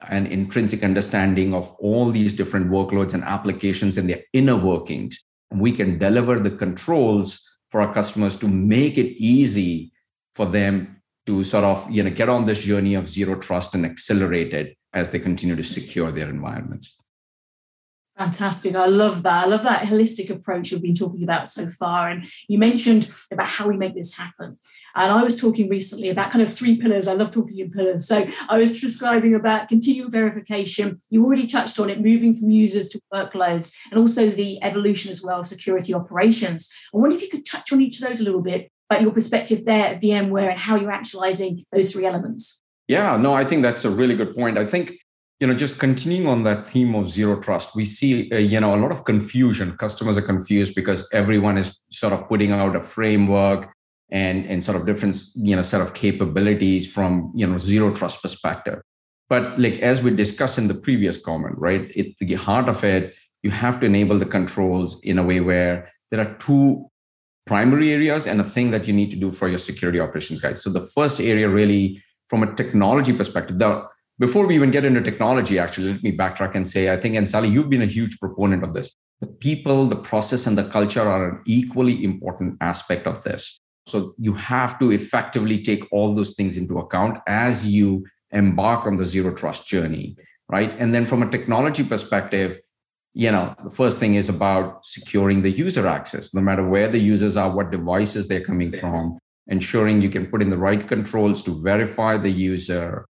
and 0.08 0.27
intrinsic 0.27 0.84
understanding 0.84 1.53
of 1.53 1.72
all 1.79 2.10
these 2.10 2.34
different 2.34 2.72
workloads 2.72 3.13
and 3.13 3.24
applications 3.24 3.98
and 3.98 4.10
their 4.10 4.24
inner 4.34 4.55
workings. 4.55 5.24
We 5.51 5.72
can 5.74 5.98
deliver 5.98 6.39
the 6.39 6.51
controls 6.51 7.48
for 7.69 7.81
our 7.81 7.93
customers 7.93 8.38
to 8.38 8.47
make 8.47 8.97
it 8.97 9.21
easy 9.21 9.91
for 10.33 10.45
them 10.45 11.01
to 11.25 11.43
sort 11.43 11.63
of 11.63 11.89
you 11.89 12.03
know 12.03 12.09
get 12.09 12.29
on 12.29 12.45
this 12.45 12.59
journey 12.59 12.95
of 12.95 13.07
zero 13.07 13.35
trust 13.35 13.75
and 13.75 13.85
accelerate 13.85 14.53
it 14.53 14.77
as 14.93 15.11
they 15.11 15.19
continue 15.19 15.55
to 15.55 15.63
secure 15.63 16.11
their 16.11 16.29
environments 16.29 16.99
Fantastic. 18.19 18.75
I 18.75 18.88
love 18.88 19.23
that. 19.23 19.45
I 19.45 19.47
love 19.47 19.63
that 19.63 19.88
holistic 19.88 20.29
approach 20.29 20.71
you've 20.71 20.81
been 20.81 20.93
talking 20.93 21.23
about 21.23 21.47
so 21.47 21.67
far. 21.67 22.09
And 22.09 22.29
you 22.49 22.59
mentioned 22.59 23.09
about 23.31 23.47
how 23.47 23.65
we 23.65 23.77
make 23.77 23.95
this 23.95 24.13
happen. 24.13 24.59
And 24.93 25.11
I 25.13 25.23
was 25.23 25.39
talking 25.39 25.69
recently 25.69 26.09
about 26.09 26.33
kind 26.33 26.41
of 26.41 26.53
three 26.53 26.75
pillars. 26.75 27.07
I 27.07 27.13
love 27.13 27.31
talking 27.31 27.57
in 27.59 27.71
pillars. 27.71 28.05
So 28.05 28.27
I 28.49 28.57
was 28.57 28.81
describing 28.81 29.35
about 29.35 29.69
continual 29.69 30.09
verification. 30.09 30.99
You 31.09 31.23
already 31.23 31.47
touched 31.47 31.79
on 31.79 31.89
it, 31.89 32.01
moving 32.01 32.35
from 32.35 32.49
users 32.49 32.89
to 32.89 32.99
workloads, 33.13 33.73
and 33.89 33.97
also 33.97 34.27
the 34.27 34.61
evolution 34.63 35.11
as 35.11 35.23
well 35.23 35.39
of 35.39 35.47
security 35.47 35.93
operations. 35.93 36.69
I 36.93 36.97
wonder 36.97 37.15
if 37.15 37.21
you 37.21 37.29
could 37.29 37.45
touch 37.45 37.71
on 37.71 37.79
each 37.79 38.01
of 38.01 38.07
those 38.09 38.19
a 38.19 38.25
little 38.25 38.41
bit 38.41 38.69
about 38.89 39.01
your 39.01 39.11
perspective 39.11 39.63
there 39.63 39.95
at 39.95 40.01
VMware 40.01 40.49
and 40.49 40.59
how 40.59 40.75
you're 40.75 40.91
actualizing 40.91 41.63
those 41.71 41.93
three 41.93 42.05
elements. 42.05 42.63
Yeah, 42.89 43.15
no, 43.15 43.33
I 43.33 43.45
think 43.45 43.61
that's 43.61 43.85
a 43.85 43.89
really 43.89 44.17
good 44.17 44.35
point. 44.35 44.57
I 44.57 44.65
think 44.65 44.97
you 45.39 45.48
know 45.48 45.53
just 45.53 45.79
continuing 45.79 46.27
on 46.27 46.43
that 46.43 46.67
theme 46.67 46.93
of 46.96 47.10
zero 47.10 47.39
trust 47.39 47.75
we 47.75 47.86
see 47.86 48.29
uh, 48.31 48.38
you 48.38 48.60
know 48.60 48.75
a 48.75 48.81
lot 48.81 48.91
of 48.91 49.05
confusion. 49.05 49.75
Customers 49.77 50.17
are 50.17 50.22
confused 50.22 50.75
because 50.75 51.08
everyone 51.13 51.58
is 51.58 51.79
sort 51.91 52.13
of 52.13 52.27
putting 52.27 52.51
out 52.51 52.75
a 52.75 52.81
framework 52.81 53.69
and 54.12 54.46
and 54.48 54.63
sort 54.63 54.77
of 54.77 54.86
different 54.86 55.15
you 55.36 55.55
know 55.55 55.62
set 55.62 55.81
of 55.81 55.93
capabilities 55.93 56.91
from 56.91 57.31
you 57.36 57.48
know 57.48 57.58
zero 57.58 57.93
trust 57.93 58.22
perspective. 58.22 58.81
But 59.29 59.60
like 59.60 59.79
as 59.79 60.01
we 60.01 60.12
discussed 60.12 60.58
in 60.58 60.67
the 60.67 60.74
previous 60.74 61.22
comment 61.22 61.55
right 61.58 61.91
the 62.19 62.34
heart 62.36 62.67
of 62.67 62.84
it 62.84 63.15
you 63.43 63.51
have 63.51 63.79
to 63.79 63.86
enable 63.86 64.17
the 64.19 64.25
controls 64.25 65.01
in 65.03 65.17
a 65.17 65.24
way 65.24 65.39
where 65.39 65.89
there 66.12 66.19
are 66.19 66.34
two 66.36 66.86
primary 67.46 67.93
areas 67.93 68.27
and 68.27 68.41
a 68.41 68.43
thing 68.43 68.72
that 68.72 68.88
you 68.88 68.93
need 68.93 69.10
to 69.12 69.15
do 69.15 69.31
for 69.31 69.48
your 69.48 69.58
security 69.58 70.00
operations 70.00 70.41
guys. 70.41 70.62
So 70.62 70.69
the 70.69 70.81
first 70.81 71.22
area 71.22 71.48
really 71.48 72.01
from 72.27 72.43
a 72.43 72.53
technology 72.53 73.13
perspective 73.13 73.58
the 73.58 73.88
before 74.19 74.45
we 74.45 74.55
even 74.55 74.69
get 74.69 74.85
into 74.85 75.01
technology, 75.01 75.57
actually, 75.57 75.93
let 75.93 76.03
me 76.03 76.15
backtrack 76.15 76.53
and 76.53 76.67
say, 76.67 76.91
I 76.91 76.99
think, 76.99 77.15
and 77.15 77.27
Sally, 77.27 77.47
you've 77.47 77.69
been 77.69 77.81
a 77.81 77.88
huge 77.88 78.19
proponent 78.19 78.63
of 78.63 78.73
this. 78.73 78.95
The 79.21 79.27
people, 79.27 79.85
the 79.85 79.95
process, 79.95 80.45
and 80.45 80.57
the 80.57 80.65
culture 80.65 81.01
are 81.01 81.29
an 81.29 81.41
equally 81.45 82.03
important 82.03 82.57
aspect 82.61 83.07
of 83.07 83.23
this. 83.23 83.59
So 83.88 84.13
you 84.17 84.33
have 84.33 84.77
to 84.79 84.91
effectively 84.91 85.63
take 85.63 85.83
all 85.91 86.13
those 86.13 86.35
things 86.35 86.57
into 86.57 86.79
account 86.79 87.17
as 87.27 87.65
you 87.65 88.05
embark 88.31 88.85
on 88.85 88.97
the 88.97 89.05
zero 89.05 89.33
trust 89.33 89.67
journey, 89.67 90.15
right? 90.49 90.73
And 90.77 90.93
then 90.93 91.05
from 91.05 91.23
a 91.23 91.29
technology 91.29 91.83
perspective, 91.83 92.59
you 93.13 93.31
know, 93.31 93.55
the 93.63 93.69
first 93.69 93.99
thing 93.99 94.15
is 94.15 94.29
about 94.29 94.85
securing 94.85 95.41
the 95.41 95.49
user 95.49 95.88
access, 95.88 96.33
no 96.33 96.41
matter 96.41 96.67
where 96.67 96.88
the 96.88 96.99
users 96.99 97.35
are, 97.35 97.49
what 97.49 97.71
devices 97.71 98.27
they're 98.27 98.43
coming 98.43 98.71
from, 98.71 99.17
ensuring 99.47 100.01
you 100.01 100.09
can 100.09 100.27
put 100.27 100.41
in 100.41 100.49
the 100.49 100.57
right 100.57 100.88
controls 100.88 101.41
to 101.43 101.59
verify 101.61 102.17
the 102.17 102.29
user, 102.29 103.05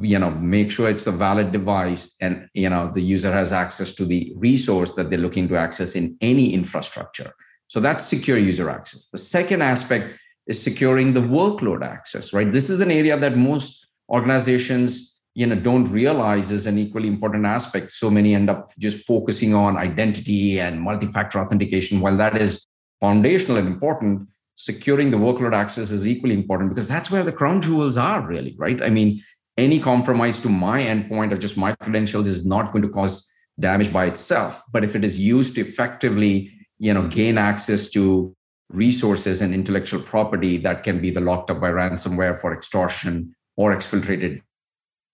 you 0.00 0.18
know 0.18 0.30
make 0.30 0.70
sure 0.70 0.90
it's 0.90 1.06
a 1.06 1.12
valid 1.12 1.52
device 1.52 2.16
and 2.20 2.48
you 2.54 2.68
know 2.68 2.90
the 2.92 3.00
user 3.00 3.32
has 3.32 3.52
access 3.52 3.94
to 3.94 4.04
the 4.04 4.32
resource 4.36 4.92
that 4.92 5.10
they're 5.10 5.18
looking 5.18 5.48
to 5.48 5.56
access 5.56 5.94
in 5.94 6.16
any 6.20 6.52
infrastructure. 6.52 7.32
So 7.68 7.80
that's 7.80 8.04
secure 8.04 8.36
user 8.36 8.68
access. 8.68 9.06
The 9.06 9.18
second 9.18 9.62
aspect 9.62 10.18
is 10.46 10.60
securing 10.60 11.14
the 11.14 11.20
workload 11.20 11.84
access 11.84 12.32
right? 12.32 12.52
This 12.52 12.68
is 12.68 12.80
an 12.80 12.90
area 12.90 13.18
that 13.18 13.36
most 13.36 13.86
organizations 14.08 15.18
you 15.34 15.46
know 15.46 15.54
don't 15.54 15.84
realize 15.84 16.50
is 16.50 16.66
an 16.66 16.78
equally 16.78 17.08
important 17.08 17.46
aspect. 17.46 17.92
So 17.92 18.10
many 18.10 18.34
end 18.34 18.50
up 18.50 18.68
just 18.78 19.06
focusing 19.06 19.54
on 19.54 19.76
identity 19.76 20.60
and 20.60 20.80
multi-factor 20.80 21.38
authentication. 21.38 22.00
While 22.00 22.16
that 22.16 22.36
is 22.36 22.66
foundational 23.00 23.56
and 23.56 23.68
important 23.68 24.28
securing 24.56 25.10
the 25.10 25.16
workload 25.16 25.54
access 25.54 25.90
is 25.90 26.06
equally 26.06 26.34
important 26.34 26.68
because 26.68 26.86
that's 26.86 27.10
where 27.10 27.22
the 27.22 27.32
crown 27.32 27.62
jewels 27.62 27.96
are 27.96 28.20
really 28.20 28.54
right? 28.58 28.82
I 28.82 28.90
mean 28.90 29.20
any 29.56 29.80
compromise 29.80 30.40
to 30.40 30.48
my 30.48 30.80
endpoint 30.82 31.32
or 31.32 31.36
just 31.36 31.56
my 31.56 31.74
credentials 31.76 32.26
is 32.26 32.46
not 32.46 32.72
going 32.72 32.82
to 32.82 32.88
cause 32.88 33.30
damage 33.58 33.92
by 33.92 34.06
itself. 34.06 34.62
But 34.72 34.84
if 34.84 34.96
it 34.96 35.04
is 35.04 35.18
used 35.18 35.54
to 35.54 35.60
effectively 35.60 36.52
you 36.78 36.94
know 36.94 37.06
gain 37.08 37.38
access 37.38 37.90
to 37.90 38.34
resources 38.70 39.40
and 39.40 39.52
intellectual 39.52 40.00
property 40.00 40.56
that 40.56 40.82
can 40.84 41.00
be 41.00 41.10
the 41.10 41.20
locked 41.20 41.50
up 41.50 41.60
by 41.60 41.70
ransomware 41.70 42.38
for 42.38 42.54
extortion 42.54 43.34
or 43.56 43.74
exfiltrated 43.74 44.40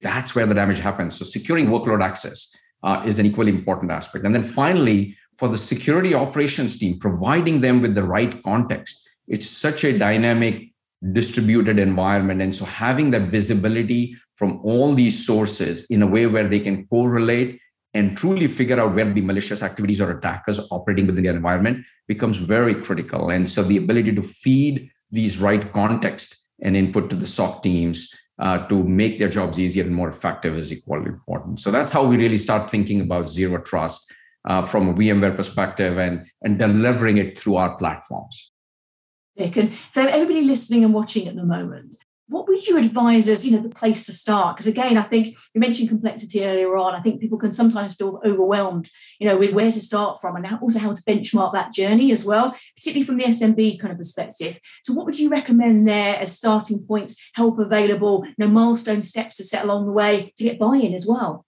that's 0.02 0.34
where 0.34 0.46
the 0.46 0.54
damage 0.54 0.78
happens. 0.78 1.16
So 1.18 1.24
securing 1.24 1.68
workload 1.68 2.04
access 2.04 2.54
uh, 2.82 3.02
is 3.06 3.18
an 3.18 3.24
equally 3.24 3.50
important 3.50 3.90
aspect. 3.90 4.26
And 4.26 4.34
then 4.34 4.42
finally 4.42 5.16
for 5.38 5.48
the 5.48 5.56
security 5.56 6.14
operations 6.14 6.78
team 6.78 6.98
providing 6.98 7.62
them 7.62 7.80
with 7.80 7.94
the 7.94 8.02
right 8.04 8.42
context 8.42 9.06
it's 9.28 9.48
such 9.48 9.84
a 9.84 9.98
dynamic 9.98 10.72
distributed 11.12 11.78
environment. 11.78 12.40
And 12.42 12.54
so 12.54 12.64
having 12.64 13.10
that 13.10 13.30
visibility 13.30 14.16
from 14.36 14.60
all 14.62 14.94
these 14.94 15.26
sources 15.26 15.86
in 15.86 16.02
a 16.02 16.06
way 16.06 16.26
where 16.26 16.48
they 16.48 16.60
can 16.60 16.86
correlate 16.86 17.60
and 17.94 18.16
truly 18.16 18.46
figure 18.46 18.78
out 18.78 18.94
where 18.94 19.10
the 19.10 19.22
malicious 19.22 19.62
activities 19.62 20.00
or 20.00 20.10
attackers 20.10 20.60
operating 20.70 21.06
within 21.06 21.24
the 21.24 21.30
environment 21.30 21.84
becomes 22.06 22.36
very 22.36 22.74
critical. 22.74 23.30
And 23.30 23.48
so 23.48 23.62
the 23.62 23.78
ability 23.78 24.14
to 24.14 24.22
feed 24.22 24.90
these 25.10 25.38
right 25.38 25.72
context 25.72 26.50
and 26.62 26.76
input 26.76 27.08
to 27.10 27.16
the 27.16 27.26
SOC 27.26 27.62
teams 27.62 28.14
uh, 28.38 28.66
to 28.68 28.82
make 28.84 29.18
their 29.18 29.30
jobs 29.30 29.58
easier 29.58 29.84
and 29.84 29.94
more 29.94 30.10
effective 30.10 30.58
is 30.58 30.70
equally 30.70 31.06
important. 31.06 31.60
So 31.60 31.70
that's 31.70 31.90
how 31.90 32.04
we 32.04 32.18
really 32.18 32.36
start 32.36 32.70
thinking 32.70 33.00
about 33.00 33.30
zero 33.30 33.62
trust 33.62 34.12
uh, 34.46 34.62
from 34.62 34.88
a 34.90 34.94
VMware 34.94 35.34
perspective 35.34 35.96
and, 35.96 36.26
and 36.42 36.58
delivering 36.58 37.16
it 37.16 37.38
through 37.38 37.56
our 37.56 37.76
platforms. 37.76 38.52
Dick, 39.36 39.56
and 39.56 39.76
for 39.92 40.00
everybody 40.00 40.42
listening 40.42 40.84
and 40.84 40.94
watching 40.94 41.28
at 41.28 41.36
the 41.36 41.44
moment, 41.44 41.96
what 42.28 42.48
would 42.48 42.66
you 42.66 42.76
advise 42.76 43.28
as 43.28 43.46
you 43.46 43.52
know 43.52 43.62
the 43.62 43.68
place 43.68 44.06
to 44.06 44.12
start? 44.12 44.56
Because 44.56 44.66
again 44.66 44.96
i 44.98 45.02
think 45.02 45.36
you 45.54 45.60
mentioned 45.60 45.88
complexity 45.88 46.44
earlier 46.44 46.76
on. 46.76 46.94
I 46.94 47.00
think 47.00 47.20
people 47.20 47.38
can 47.38 47.52
sometimes 47.52 47.94
feel 47.94 48.20
overwhelmed 48.24 48.90
you 49.18 49.26
know 49.26 49.36
with 49.36 49.52
where 49.52 49.72
to 49.72 49.80
start 49.80 50.20
from 50.20 50.36
and 50.36 50.46
also 50.60 50.78
how 50.78 50.94
to 50.94 51.02
benchmark 51.02 51.52
that 51.52 51.72
journey 51.72 52.12
as 52.12 52.24
well 52.24 52.54
particularly 52.76 53.04
from 53.06 53.18
the 53.18 53.24
smb 53.24 53.80
kind 53.80 53.92
of 53.92 53.98
perspective. 53.98 54.60
So 54.82 54.92
what 54.92 55.06
would 55.06 55.18
you 55.18 55.28
recommend 55.28 55.88
there 55.88 56.18
as 56.18 56.36
starting 56.36 56.84
points 56.84 57.30
help 57.34 57.58
available 57.58 58.24
you 58.26 58.34
know 58.38 58.48
milestone 58.48 59.02
steps 59.02 59.36
to 59.36 59.44
set 59.44 59.64
along 59.64 59.86
the 59.86 59.92
way 59.92 60.32
to 60.36 60.44
get 60.44 60.58
buy-in 60.58 60.94
as 60.94 61.06
well? 61.06 61.44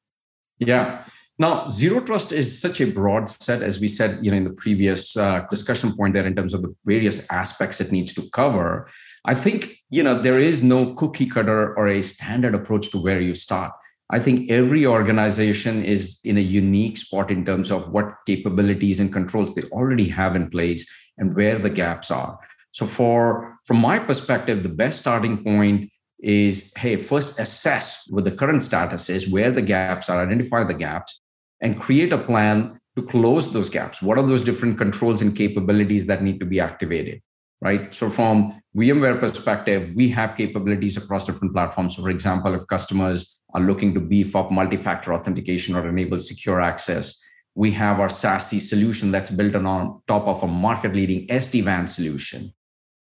Yeah 0.59 1.03
now, 1.41 1.69
zero 1.69 2.01
trust 2.01 2.33
is 2.33 2.61
such 2.61 2.81
a 2.81 2.91
broad 2.91 3.29
set, 3.29 3.63
as 3.63 3.79
we 3.79 3.87
said, 3.87 4.25
you 4.25 4.31
know, 4.33 4.37
in 4.37 4.43
the 4.43 4.51
previous 4.51 5.17
uh, 5.17 5.47
discussion 5.49 5.97
point 5.97 6.15
there, 6.15 6.27
in 6.27 6.35
terms 6.35 6.53
of 6.53 6.63
the 6.63 6.75
various 6.85 7.25
aspects 7.31 7.81
it 7.81 7.93
needs 7.93 8.13
to 8.15 8.29
cover. 8.31 8.89
I 9.25 9.35
think 9.35 9.79
you 9.89 10.03
know 10.03 10.21
there 10.21 10.41
is 10.41 10.65
no 10.65 10.95
cookie 10.95 11.27
cutter 11.27 11.77
or 11.77 11.87
a 11.87 12.03
standard 12.03 12.57
approach 12.57 12.91
to 12.91 12.99
where 12.99 13.21
you 13.21 13.37
start. 13.37 13.73
I 14.11 14.19
think 14.19 14.51
every 14.51 14.85
organization 14.85 15.85
is 15.85 16.19
in 16.25 16.39
a 16.39 16.41
unique 16.41 16.99
spot 16.99 17.31
in 17.31 17.45
terms 17.45 17.71
of 17.71 17.93
what 17.93 18.15
capabilities 18.27 18.99
and 18.99 19.13
controls 19.13 19.55
they 19.55 19.63
already 19.71 20.09
have 20.09 20.35
in 20.35 20.51
place 20.51 20.91
and 21.19 21.37
where 21.37 21.59
the 21.59 21.71
gaps 21.71 22.11
are. 22.11 22.37
So, 22.73 22.85
for 22.85 23.59
from 23.65 23.81
my 23.81 24.01
perspective, 24.01 24.65
the 24.65 24.71
best 24.71 24.99
starting 24.99 25.45
point 25.45 25.93
is 26.19 26.73
hey, 26.77 26.97
first 26.97 27.39
assess 27.39 28.09
what 28.09 28.25
the 28.25 28.33
current 28.33 28.65
status 28.65 29.09
is, 29.09 29.31
where 29.31 29.53
the 29.53 29.63
gaps 29.63 30.09
are, 30.09 30.21
identify 30.21 30.65
the 30.65 30.75
gaps, 30.75 31.21
and 31.61 31.79
create 31.79 32.13
a 32.13 32.19
plan 32.19 32.79
to 32.97 33.03
close 33.03 33.53
those 33.53 33.71
gaps? 33.71 34.03
What 34.03 34.19
are 34.19 34.27
those 34.27 34.45
different 34.45 34.79
controls 34.79 35.23
and 35.23 35.37
capabilities 35.37 36.07
that 36.07 36.23
need 36.23 36.41
to 36.41 36.47
be 36.47 36.61
activated? 36.61 37.23
Right. 37.61 37.93
So, 37.93 38.09
from 38.09 38.63
VMware 38.77 39.19
perspective, 39.19 39.91
we 39.97 40.09
have 40.11 40.37
capabilities 40.37 40.97
across 40.97 41.25
different 41.25 41.53
platforms. 41.53 41.97
So, 41.97 42.03
for 42.03 42.11
example, 42.11 42.55
if 42.55 42.65
customers 42.69 43.41
are 43.53 43.61
looking 43.61 43.95
to 43.95 44.01
beef 44.01 44.37
up 44.37 44.53
multi-factor 44.53 45.13
authentication 45.13 45.75
or 45.75 45.89
enable 45.89 46.21
secure 46.21 46.61
access, 46.61 47.21
we 47.57 47.73
have 47.73 47.99
our 47.99 48.07
SASE 48.09 48.61
solution 48.61 49.11
that's 49.11 49.33
built 49.33 49.57
on 49.57 50.01
top 50.07 50.29
of 50.29 50.45
a 50.45 50.47
market-leading 50.47 51.27
SD-WAN 51.27 51.89
solution. 51.89 52.53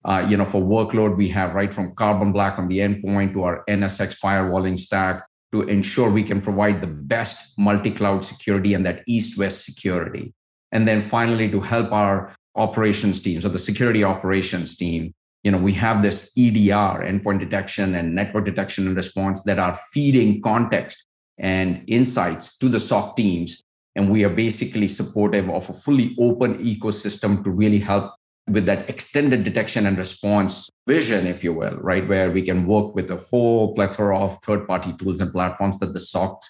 Uh, 0.04 0.26
you 0.28 0.36
know, 0.36 0.44
for 0.44 0.60
workload, 0.60 1.16
we 1.16 1.28
have 1.28 1.54
right 1.54 1.72
from 1.72 1.94
Carbon 1.94 2.32
Black 2.32 2.58
on 2.58 2.66
the 2.66 2.78
endpoint 2.78 3.34
to 3.34 3.44
our 3.44 3.62
NSX 3.68 4.18
firewalling 4.18 4.76
stack 4.76 5.24
to 5.52 5.62
ensure 5.62 6.10
we 6.10 6.22
can 6.22 6.40
provide 6.40 6.80
the 6.80 6.86
best 6.86 7.58
multi-cloud 7.58 8.24
security 8.24 8.74
and 8.74 8.84
that 8.84 9.02
east-west 9.06 9.64
security. 9.64 10.34
And 10.72 10.86
then 10.86 11.00
finally, 11.00 11.50
to 11.50 11.60
help 11.60 11.92
our 11.92 12.34
operations 12.54 13.22
team, 13.22 13.40
so 13.40 13.48
the 13.48 13.58
security 13.58 14.04
operations 14.04 14.76
team, 14.76 15.14
you 15.42 15.50
know, 15.50 15.58
we 15.58 15.72
have 15.74 16.02
this 16.02 16.32
EDR, 16.36 17.04
endpoint 17.04 17.38
detection 17.38 17.94
and 17.94 18.14
network 18.14 18.44
detection 18.44 18.86
and 18.86 18.96
response 18.96 19.42
that 19.42 19.58
are 19.58 19.78
feeding 19.92 20.42
context 20.42 21.06
and 21.38 21.84
insights 21.86 22.58
to 22.58 22.68
the 22.68 22.80
SOC 22.80 23.16
teams. 23.16 23.62
And 23.96 24.10
we 24.10 24.24
are 24.24 24.30
basically 24.30 24.88
supportive 24.88 25.48
of 25.48 25.70
a 25.70 25.72
fully 25.72 26.14
open 26.20 26.58
ecosystem 26.64 27.42
to 27.44 27.50
really 27.50 27.78
help 27.78 28.12
with 28.48 28.66
that 28.66 28.88
extended 28.88 29.44
detection 29.44 29.86
and 29.86 29.98
response 29.98 30.70
vision, 30.86 31.26
if 31.26 31.44
you 31.44 31.52
will, 31.52 31.76
right? 31.76 32.06
Where 32.08 32.30
we 32.30 32.42
can 32.42 32.66
work 32.66 32.94
with 32.94 33.10
a 33.10 33.16
whole 33.16 33.74
plethora 33.74 34.18
of 34.18 34.38
third 34.42 34.66
party 34.66 34.92
tools 34.94 35.20
and 35.20 35.32
platforms 35.32 35.78
that 35.80 35.92
the 35.92 35.98
SOCs 35.98 36.44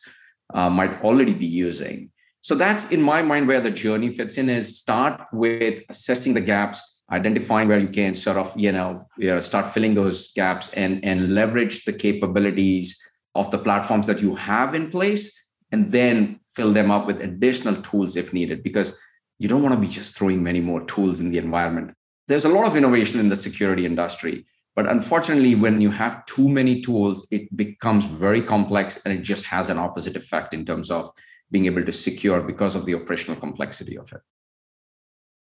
uh, 0.55 0.71
might 0.71 1.02
already 1.02 1.35
be 1.35 1.47
using. 1.47 2.11
So 2.40 2.55
that's 2.55 2.90
in 2.90 3.02
my 3.02 3.23
mind 3.23 3.49
where 3.49 3.61
the 3.61 3.71
journey 3.71 4.12
fits 4.12 4.38
in 4.38 4.49
is 4.49 4.78
start 4.78 5.21
with 5.33 5.83
assessing 5.88 6.35
the 6.35 6.40
gaps, 6.40 7.02
identifying 7.11 7.69
where 7.69 7.78
you 7.78 7.88
can 7.88 8.14
sort 8.14 8.37
of, 8.37 8.52
you 8.57 8.73
know, 8.73 9.05
you 9.19 9.28
know 9.28 9.40
start 9.40 9.67
filling 9.67 9.95
those 9.95 10.33
gaps 10.33 10.73
and, 10.75 11.05
and 11.05 11.35
leverage 11.35 11.85
the 11.85 11.93
capabilities 11.93 12.99
of 13.35 13.50
the 13.50 13.59
platforms 13.59 14.07
that 14.07 14.21
you 14.21 14.35
have 14.35 14.75
in 14.75 14.90
place 14.90 15.49
and 15.73 15.93
then 15.93 16.40
fill 16.55 16.73
them 16.73 16.90
up 16.90 17.07
with 17.07 17.23
additional 17.23 17.76
tools 17.76 18.17
if 18.17 18.33
needed 18.33 18.62
because 18.62 18.99
you 19.38 19.49
don't 19.49 19.62
want 19.62 19.75
to 19.75 19.80
be 19.80 19.87
just 19.87 20.16
throwing 20.16 20.42
many 20.42 20.61
more 20.61 20.85
tools 20.85 21.21
in 21.21 21.30
the 21.30 21.38
environment. 21.38 21.95
There's 22.26 22.45
a 22.45 22.49
lot 22.49 22.66
of 22.66 22.76
innovation 22.76 23.21
in 23.21 23.28
the 23.28 23.37
security 23.37 23.87
industry, 23.87 24.47
but 24.76 24.88
unfortunately, 24.88 25.54
when 25.54 25.80
you 25.80 25.90
have 25.90 26.25
too 26.26 26.49
many 26.49 26.80
tools, 26.80 27.26
it 27.30 27.54
becomes 27.57 28.04
very 28.04 28.42
complex 28.42 29.00
and 29.04 29.12
it 29.12 29.23
just 29.23 29.47
has 29.47 29.71
an 29.71 29.78
opposite 29.78 30.16
effect 30.16 30.54
in 30.54 30.66
terms 30.66 30.90
of 30.90 31.11
being 31.50 31.66
able 31.66 31.85
to 31.85 31.92
secure 31.92 32.40
because 32.40 32.75
of 32.75 32.85
the 32.85 32.95
operational 32.95 33.40
complexity 33.40 33.97
of 33.97 34.12
it. 34.12 34.21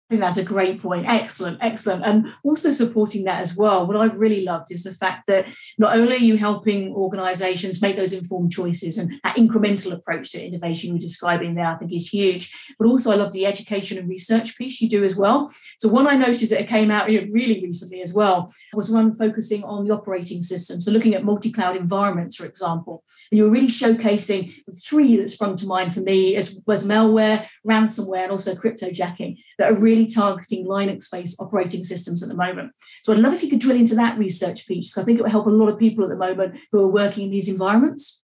I 0.08 0.14
think 0.14 0.20
that's 0.20 0.36
a 0.36 0.44
great 0.44 0.80
point. 0.80 1.04
Excellent, 1.08 1.58
excellent. 1.60 2.04
And 2.04 2.32
also 2.44 2.70
supporting 2.70 3.24
that 3.24 3.40
as 3.40 3.56
well. 3.56 3.88
What 3.88 3.96
I've 3.96 4.16
really 4.18 4.44
loved 4.44 4.70
is 4.70 4.84
the 4.84 4.92
fact 4.92 5.26
that 5.26 5.48
not 5.78 5.96
only 5.96 6.14
are 6.14 6.18
you 6.18 6.36
helping 6.36 6.92
organizations 6.92 7.82
make 7.82 7.96
those 7.96 8.12
informed 8.12 8.52
choices 8.52 8.98
and 8.98 9.10
that 9.24 9.36
incremental 9.36 9.90
approach 9.90 10.30
to 10.30 10.40
innovation 10.44 10.90
you're 10.90 11.00
describing 11.00 11.56
there, 11.56 11.66
I 11.66 11.74
think 11.74 11.92
is 11.92 12.08
huge. 12.08 12.54
But 12.78 12.86
also, 12.86 13.10
I 13.10 13.16
love 13.16 13.32
the 13.32 13.46
education 13.46 13.98
and 13.98 14.08
research 14.08 14.56
piece 14.56 14.80
you 14.80 14.88
do 14.88 15.02
as 15.02 15.16
well. 15.16 15.52
So, 15.80 15.88
one 15.88 16.06
I 16.06 16.14
noticed 16.14 16.52
that 16.52 16.68
came 16.68 16.92
out 16.92 17.08
really 17.08 17.60
recently 17.60 18.00
as 18.00 18.14
well 18.14 18.48
was 18.74 18.92
one 18.92 19.12
focusing 19.12 19.64
on 19.64 19.82
the 19.82 19.92
operating 19.92 20.40
system. 20.40 20.80
So, 20.80 20.92
looking 20.92 21.14
at 21.14 21.24
multi 21.24 21.50
cloud 21.50 21.74
environments, 21.74 22.36
for 22.36 22.46
example. 22.46 23.02
And 23.32 23.38
you 23.38 23.44
were 23.44 23.50
really 23.50 23.66
showcasing 23.66 24.54
three 24.84 25.16
that 25.16 25.30
sprung 25.30 25.56
to 25.56 25.66
mind 25.66 25.94
for 25.94 26.00
me 26.00 26.36
as 26.36 26.60
was 26.64 26.86
malware, 26.86 27.48
ransomware, 27.66 28.22
and 28.22 28.30
also 28.30 28.54
cryptojacking 28.54 29.38
that 29.58 29.72
are 29.72 29.74
really 29.74 29.95
really 29.96 30.10
targeting 30.10 30.66
Linux 30.66 31.10
based 31.10 31.40
operating 31.40 31.84
systems 31.84 32.22
at 32.22 32.28
the 32.28 32.34
moment. 32.34 32.72
So 33.02 33.12
I'd 33.12 33.18
love 33.18 33.34
if 33.34 33.42
you 33.42 33.50
could 33.50 33.60
drill 33.60 33.76
into 33.76 33.94
that 33.96 34.18
research 34.18 34.66
piece, 34.66 34.90
because 34.90 35.02
I 35.02 35.04
think 35.04 35.18
it 35.18 35.22
will 35.22 35.30
help 35.30 35.46
a 35.46 35.50
lot 35.50 35.68
of 35.68 35.78
people 35.78 36.04
at 36.04 36.10
the 36.10 36.16
moment 36.16 36.58
who 36.72 36.80
are 36.80 36.92
working 36.92 37.24
in 37.24 37.30
these 37.30 37.48
environments. 37.48 38.24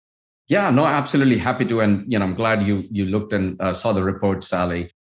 Yeah, 0.47 0.69
no, 0.69 0.85
absolutely 0.85 1.37
happy 1.37 1.65
to, 1.65 1.79
and 1.79 2.11
you 2.11 2.19
know, 2.19 2.25
I'm 2.25 2.35
glad 2.35 2.63
you 2.63 2.83
you 2.91 3.05
looked 3.05 3.33
and 3.33 3.59
uh, 3.61 3.73
saw 3.73 3.93
the 3.93 4.03
report, 4.03 4.43
Sally. 4.43 4.91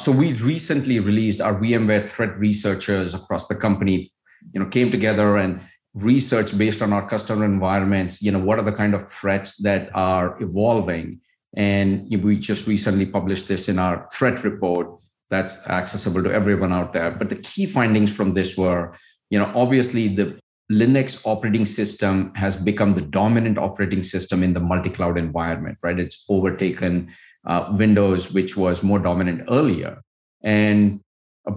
So 0.00 0.10
we 0.10 0.32
recently 0.32 0.98
released 0.98 1.40
our 1.40 1.54
VMware 1.54 2.08
threat 2.08 2.36
researchers 2.36 3.14
across 3.14 3.46
the 3.46 3.54
company, 3.54 4.12
you 4.52 4.60
know, 4.60 4.66
came 4.66 4.90
together 4.90 5.36
and 5.36 5.60
research 5.94 6.58
based 6.58 6.82
on 6.82 6.92
our 6.92 7.08
customer 7.08 7.44
environments. 7.44 8.20
You 8.20 8.32
know, 8.32 8.40
what 8.40 8.58
are 8.58 8.64
the 8.64 8.72
kind 8.72 8.94
of 8.94 9.08
threats 9.08 9.56
that 9.58 9.90
are 9.94 10.36
evolving, 10.42 11.20
and 11.56 12.08
we 12.24 12.36
just 12.36 12.66
recently 12.66 13.06
published 13.06 13.46
this 13.46 13.68
in 13.68 13.78
our 13.78 14.08
threat 14.12 14.42
report 14.42 14.88
that's 15.34 15.66
accessible 15.66 16.22
to 16.22 16.32
everyone 16.32 16.72
out 16.72 16.92
there. 16.92 17.10
But 17.10 17.28
the 17.28 17.40
key 17.50 17.66
findings 17.66 18.10
from 18.14 18.32
this 18.32 18.56
were, 18.56 18.96
you 19.30 19.38
know, 19.40 19.50
obviously 19.54 20.06
the 20.06 20.26
Linux 20.70 21.20
operating 21.26 21.66
system 21.66 22.32
has 22.36 22.56
become 22.56 22.94
the 22.94 23.06
dominant 23.20 23.58
operating 23.58 24.04
system 24.04 24.44
in 24.44 24.52
the 24.54 24.60
multi-cloud 24.60 25.18
environment, 25.18 25.78
right? 25.82 25.98
It's 25.98 26.24
overtaken 26.28 27.10
uh, 27.44 27.62
Windows, 27.72 28.32
which 28.32 28.56
was 28.56 28.82
more 28.82 29.00
dominant 29.00 29.42
earlier. 29.50 30.02
And 30.42 31.00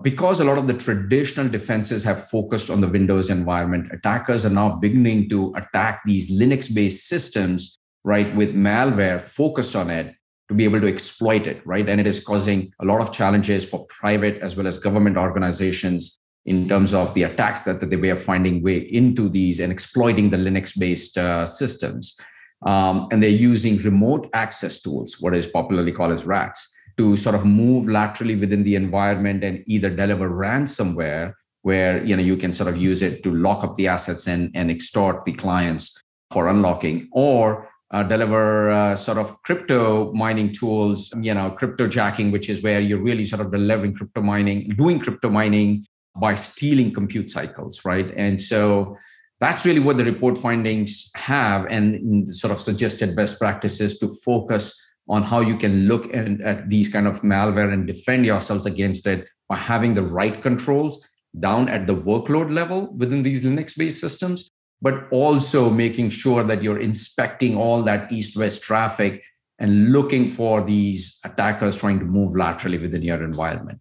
because 0.02 0.40
a 0.40 0.44
lot 0.44 0.58
of 0.58 0.68
the 0.68 0.74
traditional 0.74 1.48
defenses 1.48 2.04
have 2.04 2.28
focused 2.28 2.70
on 2.70 2.82
the 2.82 2.90
Windows 2.90 3.30
environment, 3.30 3.94
attackers 3.94 4.44
are 4.44 4.56
now 4.62 4.70
beginning 4.80 5.30
to 5.30 5.54
attack 5.56 6.02
these 6.04 6.32
Linux 6.32 6.74
based 6.74 7.08
systems, 7.08 7.80
right, 8.04 8.36
with 8.36 8.56
malware 8.56 9.22
focused 9.22 9.76
on 9.76 9.92
it 9.92 10.17
to 10.50 10.54
be 10.54 10.64
able 10.64 10.80
to 10.82 10.88
exploit 10.88 11.48
it, 11.48 11.66
right? 11.66 11.88
And 11.88 12.00
it 12.00 12.08
is 12.08 12.24
causing 12.24 12.72
a 12.80 12.86
lot 12.86 13.02
of 13.02 13.12
challenges 13.12 13.66
for 13.66 13.86
private 13.88 14.42
as 14.42 14.56
well 14.56 14.68
as 14.68 14.78
government 14.78 15.18
organizations 15.18 16.20
in 16.46 16.68
terms 16.68 16.94
of 16.94 17.14
the 17.14 17.24
attacks 17.24 17.64
that, 17.64 17.82
that 17.82 17.90
they 17.90 17.98
were 17.98 18.18
finding 18.18 18.64
way 18.64 18.78
into 18.78 19.28
these 19.28 19.60
and 19.60 19.72
exploiting 19.72 20.30
the 20.30 20.38
Linux-based 20.38 21.18
uh, 21.18 21.46
systems. 21.46 22.18
Um, 22.66 23.08
and 23.12 23.22
they're 23.22 23.30
using 23.30 23.78
remote 23.80 24.30
access 24.34 24.82
tools, 24.82 25.18
what 25.20 25.36
is 25.36 25.46
popularly 25.46 25.92
called 25.92 26.14
as 26.14 26.26
RATs, 26.26 26.74
to 26.98 27.16
sort 27.18 27.36
of 27.36 27.46
move 27.46 27.88
laterally 27.88 28.36
within 28.36 28.64
the 28.64 28.76
environment 28.76 29.44
and 29.44 29.64
either 29.68 29.90
deliver 29.90 30.30
ransomware, 30.30 31.34
where 31.62 32.04
you 32.04 32.16
know 32.16 32.24
you 32.24 32.38
can 32.38 32.54
sort 32.54 32.70
of 32.70 32.78
use 32.78 33.02
it 33.02 33.24
to 33.24 33.36
lock 33.36 33.64
up 33.64 33.76
the 33.76 33.88
assets 33.88 34.28
and, 34.28 34.50
and 34.56 34.72
extort 34.72 35.26
the 35.26 35.34
clients 35.34 36.02
for 36.32 36.48
unlocking, 36.48 37.08
or 37.12 37.70
uh, 37.92 38.04
deliver 38.04 38.70
uh, 38.70 38.96
sort 38.96 39.18
of 39.18 39.42
crypto 39.44 40.12
mining 40.14 40.52
tools, 40.52 41.14
you 41.22 41.34
know, 41.34 41.50
crypto 41.52 41.88
jacking, 41.88 42.32
which 42.32 42.50
is 42.50 42.62
where 42.62 42.80
you're 42.80 43.02
really 43.02 43.26
sort 43.26 43.42
of 43.42 43.52
delivering 43.52 43.94
crypto 43.94 44.22
mining, 44.22 44.70
doing 44.78 45.00
crypto 45.00 45.30
mining 45.30 45.86
by 46.20 46.34
stealing 46.34 46.94
compute 46.94 47.30
cycles, 47.30 47.86
right? 47.86 48.14
And 48.18 48.42
so 48.42 48.98
that's 49.40 49.66
really 49.66 49.80
what 49.80 49.98
the 49.98 50.04
report 50.04 50.38
findings 50.38 51.12
have 51.16 51.66
and 51.68 52.28
sort 52.28 52.52
of 52.52 52.60
suggested 52.60 53.16
best 53.16 53.40
practices 53.40 54.00
to 54.00 54.10
focus 54.26 54.74
on 55.10 55.24
how 55.24 55.40
you 55.40 55.56
can 55.56 55.88
look 55.88 56.14
at, 56.14 56.42
at 56.42 56.70
these 56.70 56.90
kind 56.90 57.08
of 57.08 57.22
malware 57.22 57.72
and 57.72 57.88
defend 57.88 58.26
yourselves 58.26 58.66
against 58.66 59.08
it 59.08 59.28
by 59.48 59.56
having 59.56 59.94
the 59.94 60.04
right 60.04 60.42
controls 60.42 61.08
down 61.40 61.70
at 61.70 61.88
the 61.88 61.96
workload 61.96 62.52
level 62.52 62.94
within 62.98 63.22
these 63.22 63.44
Linux 63.44 63.78
based 63.78 64.02
systems 64.02 64.50
but 64.82 65.08
also 65.12 65.70
making 65.70 66.10
sure 66.10 66.44
that 66.44 66.62
you're 66.62 66.80
inspecting 66.80 67.56
all 67.56 67.82
that 67.84 68.12
east 68.12 68.38
west 68.38 68.62
traffic 68.62 69.24
and 69.60 69.92
looking 69.92 70.28
for 70.28 70.64
these 70.64 71.20
attackers 71.24 71.76
trying 71.76 72.00
to 72.00 72.06
move 72.06 72.36
laterally 72.36 72.78
within 72.78 73.02
your 73.02 73.24
environment. 73.24 73.80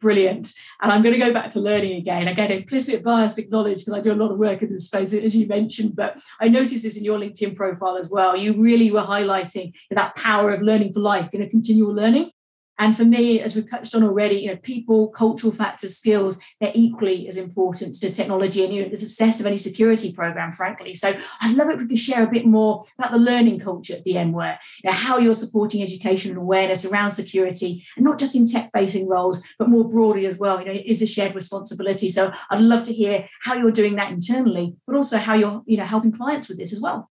Brilliant. 0.00 0.52
And 0.80 0.90
I'm 0.90 1.02
going 1.02 1.14
to 1.14 1.24
go 1.24 1.32
back 1.32 1.52
to 1.52 1.60
learning 1.60 1.92
again. 1.92 2.26
Again, 2.26 2.50
implicit 2.50 3.04
bias 3.04 3.38
acknowledged 3.38 3.84
because 3.84 3.98
I 3.98 4.00
do 4.00 4.12
a 4.12 4.20
lot 4.20 4.32
of 4.32 4.38
work 4.38 4.60
in 4.60 4.72
this 4.72 4.86
space, 4.86 5.12
as 5.12 5.36
you 5.36 5.46
mentioned. 5.46 5.94
But 5.94 6.20
I 6.40 6.48
noticed 6.48 6.82
this 6.82 6.96
in 6.96 7.04
your 7.04 7.20
LinkedIn 7.20 7.54
profile 7.54 7.96
as 7.96 8.10
well. 8.10 8.36
You 8.36 8.60
really 8.60 8.90
were 8.90 9.02
highlighting 9.02 9.72
that 9.92 10.16
power 10.16 10.50
of 10.50 10.60
learning 10.60 10.92
for 10.92 10.98
life, 10.98 11.28
you 11.32 11.38
know, 11.38 11.48
continual 11.48 11.94
learning. 11.94 12.32
And 12.78 12.96
for 12.96 13.04
me, 13.04 13.40
as 13.40 13.54
we've 13.54 13.70
touched 13.70 13.94
on 13.94 14.02
already, 14.02 14.36
you 14.36 14.48
know, 14.48 14.56
people, 14.56 15.08
cultural 15.08 15.52
factors, 15.52 15.96
skills, 15.96 16.42
they're 16.60 16.72
equally 16.74 17.28
as 17.28 17.36
important 17.36 17.94
to 17.96 18.10
technology 18.10 18.64
and 18.64 18.74
you 18.74 18.82
know, 18.82 18.88
the 18.88 18.96
success 18.96 19.40
of 19.40 19.46
any 19.46 19.58
security 19.58 20.12
program, 20.12 20.52
frankly. 20.52 20.94
So 20.94 21.14
I'd 21.40 21.56
love 21.56 21.68
it 21.68 21.74
if 21.74 21.80
we 21.80 21.86
could 21.86 21.98
share 21.98 22.24
a 22.24 22.30
bit 22.30 22.46
more 22.46 22.84
about 22.98 23.12
the 23.12 23.18
learning 23.18 23.60
culture 23.60 23.94
at 23.94 24.06
VMware, 24.06 24.56
you 24.82 24.90
know, 24.90 24.96
how 24.96 25.18
you're 25.18 25.34
supporting 25.34 25.82
education 25.82 26.30
and 26.30 26.38
awareness 26.38 26.84
around 26.84 27.12
security, 27.12 27.84
and 27.96 28.04
not 28.04 28.18
just 28.18 28.34
in 28.34 28.46
tech-facing 28.46 29.06
roles, 29.06 29.44
but 29.58 29.68
more 29.68 29.88
broadly 29.88 30.26
as 30.26 30.38
well. 30.38 30.58
You 30.58 30.66
know, 30.66 30.72
it 30.72 30.86
is 30.86 31.02
a 31.02 31.06
shared 31.06 31.34
responsibility. 31.34 32.08
So 32.08 32.32
I'd 32.50 32.60
love 32.60 32.84
to 32.84 32.92
hear 32.92 33.28
how 33.42 33.54
you're 33.54 33.70
doing 33.70 33.96
that 33.96 34.10
internally, 34.10 34.74
but 34.86 34.96
also 34.96 35.18
how 35.18 35.34
you're, 35.34 35.62
you 35.66 35.76
know, 35.76 35.84
helping 35.84 36.12
clients 36.12 36.48
with 36.48 36.58
this 36.58 36.72
as 36.72 36.80
well. 36.80 37.10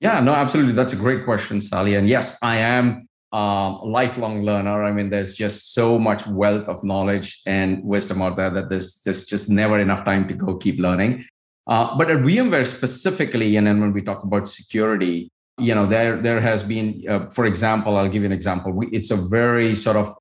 Yeah, 0.00 0.20
no, 0.20 0.34
absolutely. 0.34 0.72
That's 0.72 0.92
a 0.92 0.96
great 0.96 1.24
question, 1.24 1.60
Sally. 1.60 1.94
And 1.94 2.08
yes, 2.08 2.36
I 2.42 2.56
am 2.56 3.08
um, 3.32 3.80
lifelong 3.82 4.42
learner. 4.42 4.84
I 4.84 4.92
mean, 4.92 5.10
there's 5.10 5.32
just 5.32 5.72
so 5.74 5.98
much 5.98 6.26
wealth 6.26 6.68
of 6.68 6.84
knowledge 6.84 7.40
and 7.46 7.82
wisdom 7.82 8.20
out 8.20 8.36
there 8.36 8.50
that 8.50 8.68
there's, 8.68 9.00
there's 9.02 9.24
just 9.24 9.48
never 9.48 9.78
enough 9.78 10.04
time 10.04 10.28
to 10.28 10.34
go 10.34 10.56
keep 10.56 10.78
learning. 10.78 11.24
Uh, 11.66 11.96
but 11.96 12.10
at 12.10 12.18
VMware 12.18 12.66
specifically, 12.66 13.56
and 13.56 13.66
then 13.66 13.80
when 13.80 13.92
we 13.92 14.02
talk 14.02 14.22
about 14.24 14.48
security, 14.48 15.30
you 15.58 15.74
know, 15.74 15.86
there 15.86 16.16
there 16.16 16.40
has 16.40 16.62
been, 16.62 17.04
uh, 17.08 17.28
for 17.28 17.46
example, 17.46 17.96
I'll 17.96 18.08
give 18.08 18.22
you 18.22 18.26
an 18.26 18.32
example. 18.32 18.72
We, 18.72 18.88
it's 18.88 19.10
a 19.10 19.16
very 19.16 19.74
sort 19.74 19.96
of 19.96 20.14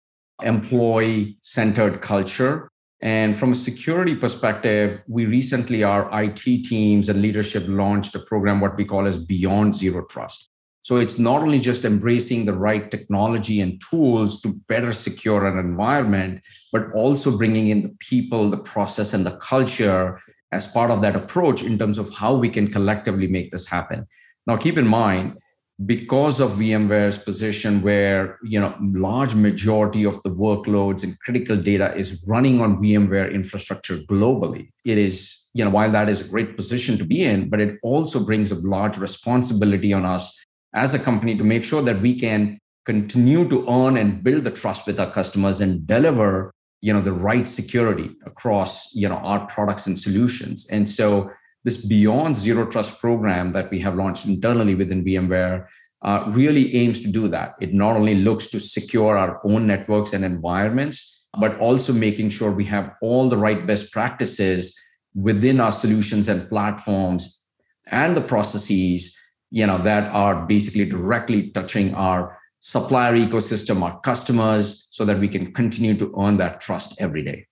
employee 0.43 1.37
centered 1.41 2.01
culture. 2.01 2.69
And 3.01 3.35
from 3.35 3.53
a 3.53 3.55
security 3.55 4.15
perspective, 4.15 5.01
we 5.07 5.25
recently, 5.25 5.83
our 5.83 6.07
IT 6.21 6.43
teams 6.43 7.09
and 7.09 7.21
leadership 7.21 7.63
launched 7.67 8.13
a 8.13 8.19
program, 8.19 8.59
what 8.59 8.77
we 8.77 8.85
call 8.85 9.07
as 9.07 9.17
Beyond 9.17 9.73
Zero 9.73 10.05
Trust. 10.05 10.50
So 10.83 10.97
it's 10.97 11.19
not 11.19 11.43
only 11.43 11.59
just 11.59 11.85
embracing 11.85 12.45
the 12.45 12.53
right 12.53 12.89
technology 12.89 13.61
and 13.61 13.79
tools 13.89 14.41
to 14.41 14.55
better 14.67 14.93
secure 14.93 15.45
an 15.45 15.59
environment, 15.59 16.41
but 16.71 16.91
also 16.93 17.37
bringing 17.37 17.67
in 17.67 17.81
the 17.81 17.95
people, 17.99 18.49
the 18.49 18.57
process, 18.57 19.13
and 19.13 19.25
the 19.25 19.37
culture 19.37 20.19
as 20.51 20.67
part 20.67 20.91
of 20.91 21.01
that 21.01 21.15
approach 21.15 21.63
in 21.63 21.77
terms 21.77 21.97
of 21.97 22.13
how 22.13 22.33
we 22.33 22.49
can 22.49 22.67
collectively 22.69 23.27
make 23.27 23.51
this 23.51 23.67
happen. 23.67 24.07
Now, 24.47 24.57
keep 24.57 24.77
in 24.77 24.87
mind, 24.87 25.37
because 25.85 26.39
of 26.39 26.51
VMware's 26.51 27.17
position 27.17 27.81
where 27.81 28.37
you 28.43 28.59
know 28.59 28.75
large 28.81 29.33
majority 29.33 30.03
of 30.03 30.21
the 30.21 30.29
workloads 30.29 31.03
and 31.03 31.19
critical 31.19 31.55
data 31.55 31.93
is 31.95 32.23
running 32.27 32.61
on 32.61 32.81
VMware 32.81 33.33
infrastructure 33.33 33.97
globally, 33.97 34.69
it 34.85 34.97
is 34.97 35.49
you 35.53 35.63
know 35.63 35.71
while 35.71 35.91
that 35.91 36.09
is 36.09 36.21
a 36.21 36.29
great 36.29 36.55
position 36.55 36.97
to 36.97 37.05
be 37.05 37.23
in, 37.23 37.49
but 37.49 37.59
it 37.59 37.79
also 37.83 38.23
brings 38.23 38.51
a 38.51 38.55
large 38.55 38.97
responsibility 38.97 39.93
on 39.93 40.05
us 40.05 40.45
as 40.73 40.93
a 40.93 40.99
company 40.99 41.37
to 41.37 41.43
make 41.43 41.63
sure 41.63 41.81
that 41.81 42.01
we 42.01 42.17
can 42.17 42.59
continue 42.85 43.47
to 43.47 43.67
earn 43.69 43.97
and 43.97 44.23
build 44.23 44.43
the 44.43 44.51
trust 44.51 44.87
with 44.87 44.99
our 44.99 45.11
customers 45.11 45.61
and 45.61 45.85
deliver 45.85 46.53
you 46.81 46.91
know 46.91 47.01
the 47.01 47.13
right 47.13 47.47
security 47.47 48.09
across 48.25 48.93
you 48.95 49.07
know 49.07 49.17
our 49.17 49.45
products 49.47 49.87
and 49.87 49.97
solutions. 49.97 50.67
And 50.69 50.89
so 50.89 51.29
this 51.63 51.85
beyond 51.85 52.35
zero 52.35 52.65
trust 52.65 52.99
program 52.99 53.51
that 53.53 53.69
we 53.69 53.79
have 53.79 53.95
launched 53.95 54.25
internally 54.25 54.73
within 54.73 55.05
vmware 55.05 55.67
uh, 56.01 56.23
really 56.29 56.75
aims 56.75 57.01
to 57.01 57.07
do 57.07 57.27
that. 57.27 57.53
It 57.61 57.71
not 57.71 57.95
only 57.95 58.15
looks 58.15 58.47
to 58.49 58.59
secure 58.59 59.15
our 59.15 59.39
own 59.45 59.67
networks 59.67 60.13
and 60.13 60.25
environments 60.25 61.21
but 61.39 61.57
also 61.59 61.93
making 61.93 62.29
sure 62.29 62.51
we 62.51 62.65
have 62.65 62.91
all 63.01 63.29
the 63.29 63.37
right 63.37 63.65
best 63.65 63.91
practices 63.91 64.77
within 65.15 65.59
our 65.59 65.71
solutions 65.71 66.27
and 66.27 66.49
platforms 66.49 67.45
and 67.87 68.15
the 68.17 68.21
processes 68.21 69.17
you 69.51 69.67
know 69.67 69.77
that 69.77 70.11
are 70.11 70.45
basically 70.47 70.85
directly 70.85 71.49
touching 71.51 71.93
our 71.93 72.37
supplier 72.59 73.13
ecosystem 73.13 73.83
our 73.83 73.99
customers 74.01 74.87
so 74.91 75.05
that 75.05 75.19
we 75.19 75.27
can 75.27 75.53
continue 75.53 75.93
to 75.93 76.13
earn 76.19 76.37
that 76.37 76.61
trust 76.61 76.99
every 76.99 77.23
day 77.23 77.45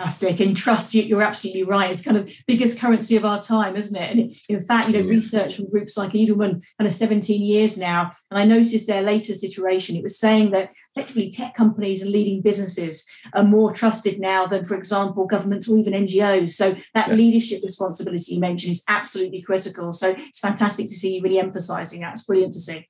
fantastic. 0.00 0.40
And 0.40 0.56
trust 0.56 0.94
you 0.94 1.02
you're 1.02 1.22
absolutely 1.22 1.62
right. 1.62 1.90
It's 1.90 2.04
kind 2.04 2.16
of 2.16 2.30
biggest 2.46 2.78
currency 2.78 3.16
of 3.16 3.24
our 3.24 3.40
time 3.40 3.76
isn't 3.76 3.96
it? 4.00 4.10
And 4.10 4.36
in 4.48 4.60
fact 4.60 4.88
you 4.88 5.02
know 5.02 5.08
research 5.08 5.56
from 5.56 5.70
groups 5.70 5.96
like 5.96 6.12
edelman 6.12 6.62
kind 6.78 6.86
of 6.86 6.92
17 6.92 7.42
years 7.42 7.76
now. 7.76 8.12
And 8.30 8.38
i 8.38 8.44
noticed 8.44 8.86
their 8.86 9.02
latest 9.02 9.44
iteration 9.44 9.96
it 9.96 10.02
was 10.02 10.18
saying 10.18 10.50
that 10.52 10.72
effectively 10.94 11.30
tech 11.30 11.54
companies 11.54 12.02
and 12.02 12.12
leading 12.12 12.40
businesses 12.40 13.06
are 13.34 13.42
more 13.42 13.72
trusted 13.72 14.20
now 14.20 14.46
than 14.46 14.64
for 14.64 14.76
example 14.76 15.26
governments 15.26 15.68
or 15.68 15.78
even 15.78 15.92
ngos 15.92 16.52
so 16.52 16.74
that 16.94 17.08
yeah. 17.08 17.14
leadership 17.14 17.62
responsibility 17.62 18.34
you 18.34 18.40
mentioned 18.40 18.72
is 18.72 18.84
absolutely 18.88 19.42
critical. 19.42 19.92
So 19.92 20.10
it's 20.16 20.38
fantastic 20.38 20.86
to 20.86 20.94
see 20.94 21.16
you 21.16 21.22
really 21.22 21.38
emphasizing 21.38 22.00
that. 22.00 22.14
It's 22.14 22.24
brilliant 22.24 22.52
to 22.54 22.60
see. 22.60 22.88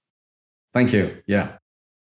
Thank 0.73 0.92
you. 0.92 1.23
Yeah. 1.27 1.57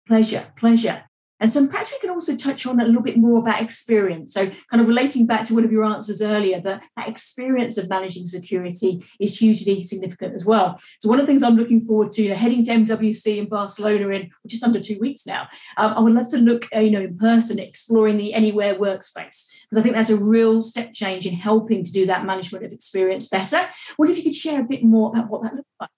Pleasure. 0.06 0.52
Pleasure 0.56 1.04
and 1.40 1.50
so 1.50 1.66
perhaps 1.66 1.90
we 1.90 1.98
can 1.98 2.10
also 2.10 2.36
touch 2.36 2.66
on 2.66 2.80
a 2.80 2.84
little 2.84 3.02
bit 3.02 3.16
more 3.16 3.38
about 3.38 3.62
experience. 3.62 4.34
So, 4.34 4.46
kind 4.70 4.80
of 4.80 4.88
relating 4.88 5.26
back 5.26 5.44
to 5.46 5.54
one 5.54 5.64
of 5.64 5.72
your 5.72 5.84
answers 5.84 6.20
earlier, 6.20 6.60
that 6.60 6.82
that 6.96 7.08
experience 7.08 7.78
of 7.78 7.88
managing 7.88 8.26
security 8.26 9.04
is 9.18 9.38
hugely 9.38 9.82
significant 9.82 10.34
as 10.34 10.44
well. 10.44 10.78
So, 11.00 11.08
one 11.08 11.18
of 11.18 11.26
the 11.26 11.30
things 11.30 11.42
I'm 11.42 11.56
looking 11.56 11.80
forward 11.80 12.10
to, 12.12 12.22
you 12.22 12.28
know, 12.28 12.36
heading 12.36 12.64
to 12.66 12.72
MWC 12.72 13.38
in 13.38 13.48
Barcelona 13.48 14.08
in 14.08 14.30
just 14.46 14.64
under 14.64 14.80
two 14.80 14.98
weeks 14.98 15.26
now, 15.26 15.48
um, 15.76 15.94
I 15.94 16.00
would 16.00 16.14
love 16.14 16.28
to 16.28 16.38
look, 16.38 16.66
uh, 16.74 16.80
you 16.80 16.90
know, 16.90 17.00
in 17.00 17.16
person, 17.16 17.58
exploring 17.58 18.16
the 18.16 18.34
Anywhere 18.40 18.74
workspace 18.74 19.50
because 19.70 19.78
I 19.78 19.82
think 19.82 19.94
that's 19.94 20.10
a 20.10 20.16
real 20.16 20.62
step 20.62 20.92
change 20.92 21.26
in 21.26 21.34
helping 21.34 21.84
to 21.84 21.92
do 21.92 22.06
that 22.06 22.24
management 22.24 22.64
of 22.64 22.72
experience 22.72 23.28
better. 23.28 23.60
What 23.96 24.08
if 24.08 24.16
you 24.16 24.24
could 24.24 24.34
share 24.34 24.60
a 24.60 24.64
bit 24.64 24.82
more 24.82 25.10
about 25.10 25.28
what 25.28 25.42
that 25.42 25.54
looks 25.54 25.68
like? 25.80 25.90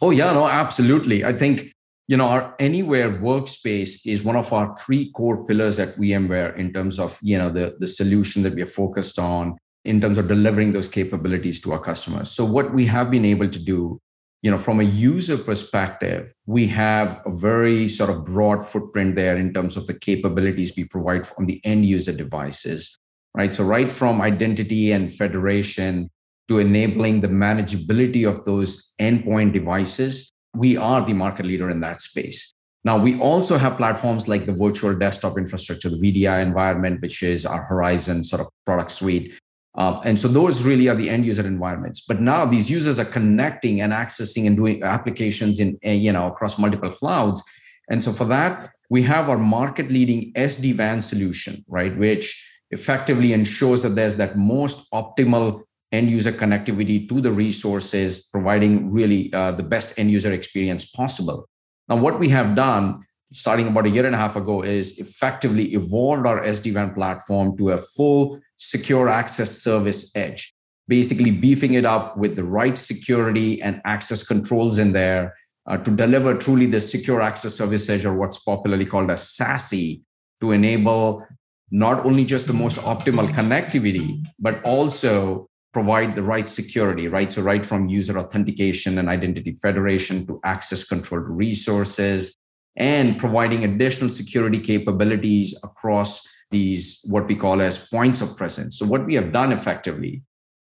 Oh 0.00 0.10
yeah, 0.10 0.32
no, 0.32 0.46
absolutely. 0.46 1.24
I 1.24 1.32
think 1.32 1.72
you 2.08 2.16
know 2.16 2.28
our 2.28 2.54
anywhere 2.58 3.10
workspace 3.10 4.00
is 4.04 4.22
one 4.22 4.36
of 4.36 4.52
our 4.52 4.74
three 4.76 5.10
core 5.12 5.44
pillars 5.44 5.78
at 5.78 5.96
vmware 5.96 6.56
in 6.56 6.72
terms 6.72 6.98
of 6.98 7.18
you 7.22 7.36
know 7.38 7.50
the, 7.50 7.76
the 7.78 7.86
solution 7.86 8.42
that 8.42 8.54
we 8.54 8.62
are 8.62 8.66
focused 8.82 9.18
on 9.18 9.56
in 9.84 10.00
terms 10.00 10.18
of 10.18 10.28
delivering 10.28 10.72
those 10.72 10.88
capabilities 10.88 11.60
to 11.60 11.72
our 11.72 11.78
customers. 11.78 12.30
So 12.30 12.44
what 12.44 12.74
we 12.74 12.86
have 12.86 13.08
been 13.10 13.24
able 13.24 13.48
to 13.48 13.58
do 13.58 14.00
you 14.42 14.50
know 14.50 14.58
from 14.58 14.80
a 14.80 14.84
user 14.84 15.38
perspective 15.38 16.32
we 16.46 16.66
have 16.68 17.20
a 17.26 17.30
very 17.30 17.88
sort 17.88 18.10
of 18.10 18.24
broad 18.24 18.64
footprint 18.64 19.16
there 19.16 19.36
in 19.36 19.52
terms 19.52 19.76
of 19.76 19.86
the 19.86 19.98
capabilities 19.98 20.74
we 20.76 20.84
provide 20.84 21.26
on 21.38 21.46
the 21.46 21.60
end 21.64 21.86
user 21.86 22.12
devices 22.12 22.98
right? 23.36 23.54
So 23.54 23.64
right 23.64 23.92
from 23.92 24.20
identity 24.20 24.92
and 24.92 25.12
federation 25.12 26.10
to 26.48 26.58
enabling 26.58 27.20
the 27.20 27.28
manageability 27.28 28.28
of 28.28 28.44
those 28.44 28.94
endpoint 29.00 29.52
devices 29.52 30.32
we 30.56 30.76
are 30.76 31.04
the 31.04 31.12
market 31.12 31.46
leader 31.46 31.70
in 31.70 31.80
that 31.80 32.00
space. 32.00 32.54
Now, 32.84 32.96
we 32.96 33.18
also 33.18 33.58
have 33.58 33.76
platforms 33.76 34.28
like 34.28 34.46
the 34.46 34.52
virtual 34.52 34.94
desktop 34.94 35.36
infrastructure, 35.36 35.88
the 35.88 35.96
VDI 35.96 36.40
environment, 36.40 37.02
which 37.02 37.22
is 37.22 37.44
our 37.44 37.62
Horizon 37.62 38.22
sort 38.22 38.40
of 38.40 38.48
product 38.64 38.92
suite. 38.92 39.38
Uh, 39.76 40.00
and 40.04 40.18
so 40.18 40.28
those 40.28 40.62
really 40.62 40.88
are 40.88 40.94
the 40.94 41.10
end 41.10 41.26
user 41.26 41.44
environments. 41.44 42.00
But 42.00 42.20
now 42.20 42.46
these 42.46 42.70
users 42.70 43.00
are 43.00 43.04
connecting 43.04 43.80
and 43.80 43.92
accessing 43.92 44.46
and 44.46 44.56
doing 44.56 44.84
applications 44.84 45.58
in, 45.58 45.78
eh, 45.82 45.94
you 45.94 46.12
know, 46.12 46.28
across 46.28 46.58
multiple 46.58 46.92
clouds. 46.92 47.42
And 47.90 48.02
so 48.02 48.12
for 48.12 48.24
that, 48.26 48.70
we 48.88 49.02
have 49.02 49.28
our 49.28 49.38
market 49.38 49.90
leading 49.90 50.32
SD-WAN 50.34 51.00
solution, 51.00 51.64
right, 51.68 51.96
which 51.98 52.40
effectively 52.70 53.32
ensures 53.32 53.82
that 53.82 53.96
there's 53.96 54.16
that 54.16 54.38
most 54.38 54.90
optimal 54.92 55.62
end 55.96 56.10
user 56.10 56.32
connectivity 56.32 57.08
to 57.08 57.20
the 57.20 57.32
resources, 57.32 58.24
providing 58.24 58.92
really 58.92 59.32
uh, 59.32 59.52
the 59.52 59.62
best 59.62 59.98
end 59.98 60.10
user 60.10 60.32
experience 60.32 60.84
possible. 60.84 61.48
Now, 61.88 61.96
what 61.96 62.18
we 62.18 62.28
have 62.28 62.54
done 62.54 63.04
starting 63.32 63.66
about 63.66 63.86
a 63.86 63.90
year 63.90 64.06
and 64.06 64.14
a 64.14 64.18
half 64.18 64.36
ago 64.36 64.62
is 64.62 64.98
effectively 64.98 65.74
evolved 65.74 66.26
our 66.26 66.40
SD-WAN 66.42 66.94
platform 66.94 67.56
to 67.58 67.70
a 67.70 67.78
full 67.78 68.40
secure 68.56 69.08
access 69.08 69.50
service 69.50 70.14
edge, 70.14 70.54
basically 70.88 71.30
beefing 71.30 71.74
it 71.74 71.84
up 71.84 72.16
with 72.16 72.36
the 72.36 72.44
right 72.44 72.78
security 72.78 73.60
and 73.62 73.80
access 73.84 74.22
controls 74.22 74.78
in 74.78 74.92
there 74.92 75.34
uh, 75.66 75.76
to 75.76 75.90
deliver 75.94 76.34
truly 76.34 76.66
the 76.66 76.80
secure 76.80 77.20
access 77.20 77.54
service 77.54 77.88
edge 77.88 78.04
or 78.04 78.14
what's 78.14 78.38
popularly 78.38 78.86
called 78.86 79.10
a 79.10 79.14
SASE 79.14 80.00
to 80.40 80.52
enable 80.52 81.26
not 81.70 82.06
only 82.06 82.24
just 82.24 82.46
the 82.46 82.52
most 82.52 82.76
optimal 82.78 83.28
connectivity, 83.30 84.24
but 84.38 84.62
also 84.62 85.48
provide 85.76 86.14
the 86.16 86.22
right 86.22 86.48
security, 86.48 87.06
right? 87.06 87.30
So, 87.30 87.42
right 87.42 87.64
from 87.70 87.86
user 87.86 88.18
authentication 88.18 88.96
and 88.98 89.10
identity 89.10 89.52
federation 89.52 90.26
to 90.26 90.40
access 90.42 90.84
controlled 90.84 91.28
resources 91.28 92.34
and 92.76 93.18
providing 93.18 93.62
additional 93.64 94.08
security 94.08 94.58
capabilities 94.58 95.54
across 95.62 96.26
these, 96.50 97.04
what 97.10 97.26
we 97.26 97.36
call 97.36 97.60
as 97.60 97.88
points 97.88 98.22
of 98.22 98.38
presence. 98.38 98.78
So, 98.78 98.86
what 98.86 99.04
we 99.04 99.16
have 99.16 99.32
done 99.32 99.52
effectively 99.52 100.22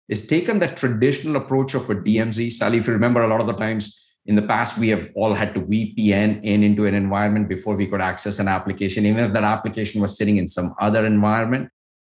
is 0.10 0.26
taken 0.26 0.58
the 0.58 0.70
traditional 0.70 1.36
approach 1.36 1.76
of 1.76 1.88
a 1.92 1.96
DMZ. 1.96 2.52
Sally, 2.54 2.80
if 2.80 2.88
you 2.88 2.94
remember, 2.94 3.22
a 3.22 3.28
lot 3.28 3.40
of 3.40 3.46
the 3.46 3.60
times 3.66 3.84
in 4.26 4.36
the 4.36 4.48
past, 4.54 4.80
we 4.80 4.90
have 4.90 5.12
all 5.14 5.36
had 5.36 5.54
to 5.54 5.62
VPN 5.62 6.44
in 6.44 6.64
into 6.64 6.88
an 6.88 6.96
environment 6.96 7.48
before 7.48 7.76
we 7.76 7.86
could 7.86 8.02
access 8.02 8.40
an 8.40 8.48
application, 8.48 9.06
even 9.06 9.26
if 9.26 9.34
that 9.34 9.44
application 9.44 10.02
was 10.02 10.18
sitting 10.18 10.38
in 10.38 10.48
some 10.48 10.74
other 10.80 11.06
environment. 11.06 11.70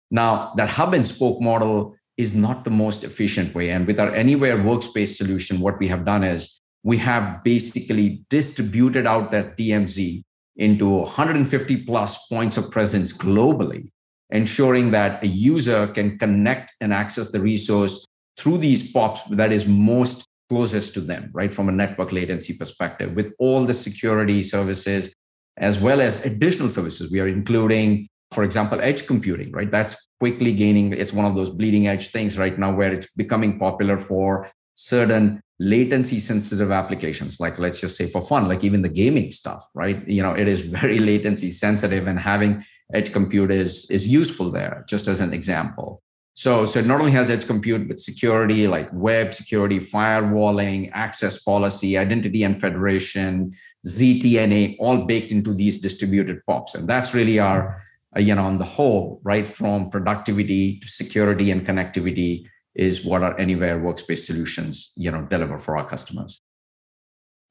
Now, 0.09 0.53
that 0.57 0.69
hub 0.69 0.95
and 0.95 1.05
spoke 1.05 1.39
model 1.41 1.95
is 2.21 2.33
not 2.33 2.63
the 2.63 2.71
most 2.71 3.03
efficient 3.03 3.53
way. 3.55 3.69
And 3.71 3.87
with 3.87 3.99
our 3.99 4.13
Anywhere 4.13 4.57
workspace 4.57 5.15
solution, 5.15 5.59
what 5.59 5.79
we 5.79 5.87
have 5.87 6.05
done 6.05 6.23
is 6.23 6.61
we 6.83 6.97
have 6.97 7.43
basically 7.43 8.23
distributed 8.29 9.05
out 9.05 9.31
that 9.31 9.57
DMZ 9.57 10.23
into 10.55 10.89
150 10.89 11.85
plus 11.85 12.27
points 12.27 12.57
of 12.57 12.71
presence 12.71 13.11
globally, 13.13 13.89
ensuring 14.29 14.91
that 14.91 15.23
a 15.23 15.27
user 15.27 15.87
can 15.87 16.17
connect 16.17 16.73
and 16.81 16.93
access 16.93 17.31
the 17.31 17.39
resource 17.39 18.05
through 18.37 18.57
these 18.57 18.91
POPs 18.91 19.21
that 19.31 19.51
is 19.51 19.65
most 19.65 20.25
closest 20.49 20.93
to 20.93 21.01
them, 21.01 21.29
right? 21.33 21.53
From 21.53 21.69
a 21.69 21.71
network 21.71 22.11
latency 22.11 22.57
perspective, 22.57 23.15
with 23.15 23.33
all 23.39 23.65
the 23.65 23.73
security 23.73 24.43
services 24.43 25.13
as 25.57 25.79
well 25.79 26.01
as 26.01 26.25
additional 26.25 26.69
services. 26.69 27.11
We 27.11 27.19
are 27.19 27.27
including 27.27 28.07
for 28.31 28.43
example, 28.43 28.79
edge 28.81 29.07
computing, 29.07 29.51
right? 29.51 29.69
That's 29.69 30.07
quickly 30.19 30.53
gaining, 30.53 30.93
it's 30.93 31.13
one 31.13 31.25
of 31.25 31.35
those 31.35 31.49
bleeding 31.49 31.87
edge 31.87 32.09
things 32.09 32.37
right 32.37 32.57
now 32.57 32.73
where 32.73 32.93
it's 32.93 33.13
becoming 33.13 33.59
popular 33.59 33.97
for 33.97 34.49
certain 34.75 35.41
latency 35.59 36.19
sensitive 36.19 36.71
applications, 36.71 37.39
like 37.39 37.59
let's 37.59 37.79
just 37.79 37.95
say 37.95 38.07
for 38.07 38.21
fun, 38.21 38.47
like 38.47 38.63
even 38.63 38.81
the 38.81 38.89
gaming 38.89 39.29
stuff, 39.29 39.67
right? 39.75 40.07
You 40.07 40.23
know, 40.23 40.33
it 40.33 40.47
is 40.47 40.61
very 40.81 40.97
latency 40.97 41.49
sensitive 41.49 42.07
and 42.07 42.19
having 42.19 42.63
edge 42.93 43.11
compute 43.11 43.51
is, 43.51 43.89
is 43.91 44.07
useful 44.07 44.49
there, 44.49 44.85
just 44.87 45.07
as 45.07 45.19
an 45.19 45.33
example. 45.33 46.01
So, 46.33 46.65
so 46.65 46.79
it 46.79 46.87
not 46.87 47.01
only 47.01 47.11
has 47.11 47.29
edge 47.29 47.45
compute, 47.45 47.87
but 47.87 47.99
security 47.99 48.65
like 48.65 48.89
web 48.93 49.33
security, 49.33 49.79
firewalling, 49.79 50.89
access 50.93 51.43
policy, 51.43 51.97
identity 51.97 52.43
and 52.43 52.59
federation, 52.59 53.51
ZTNA, 53.85 54.77
all 54.79 55.05
baked 55.05 55.31
into 55.31 55.53
these 55.53 55.81
distributed 55.81 56.39
POPs. 56.47 56.75
And 56.75 56.87
that's 56.87 57.13
really 57.13 57.37
our, 57.37 57.77
Uh, 58.15 58.19
you 58.19 58.35
know, 58.35 58.45
on 58.45 58.57
the 58.57 58.65
whole, 58.65 59.21
right 59.23 59.47
from 59.47 59.89
productivity 59.89 60.79
to 60.79 60.87
security 60.87 61.49
and 61.51 61.65
connectivity 61.65 62.45
is 62.75 63.05
what 63.05 63.23
our 63.23 63.37
anywhere 63.39 63.79
workspace 63.79 64.25
solutions, 64.25 64.91
you 64.95 65.11
know, 65.11 65.21
deliver 65.23 65.57
for 65.57 65.77
our 65.77 65.87
customers. 65.87 66.41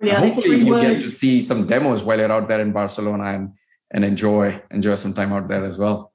Yeah, 0.03 0.20
hopefully 0.20 0.61
you 0.61 0.73
words. 0.73 0.94
get 0.94 1.01
to 1.03 1.09
see 1.09 1.40
some 1.40 1.66
demos 1.66 2.03
while 2.03 2.18
you're 2.18 2.33
out 2.33 2.49
there 2.49 2.61
in 2.61 2.73
Barcelona 2.73 3.25
and, 3.35 3.55
and 3.90 4.05
enjoy 4.05 4.62
enjoy 4.70 4.94
some 4.94 5.12
time 5.12 5.33
out 5.33 5.49
there 5.49 5.64
as 5.64 5.77
well. 5.77 6.10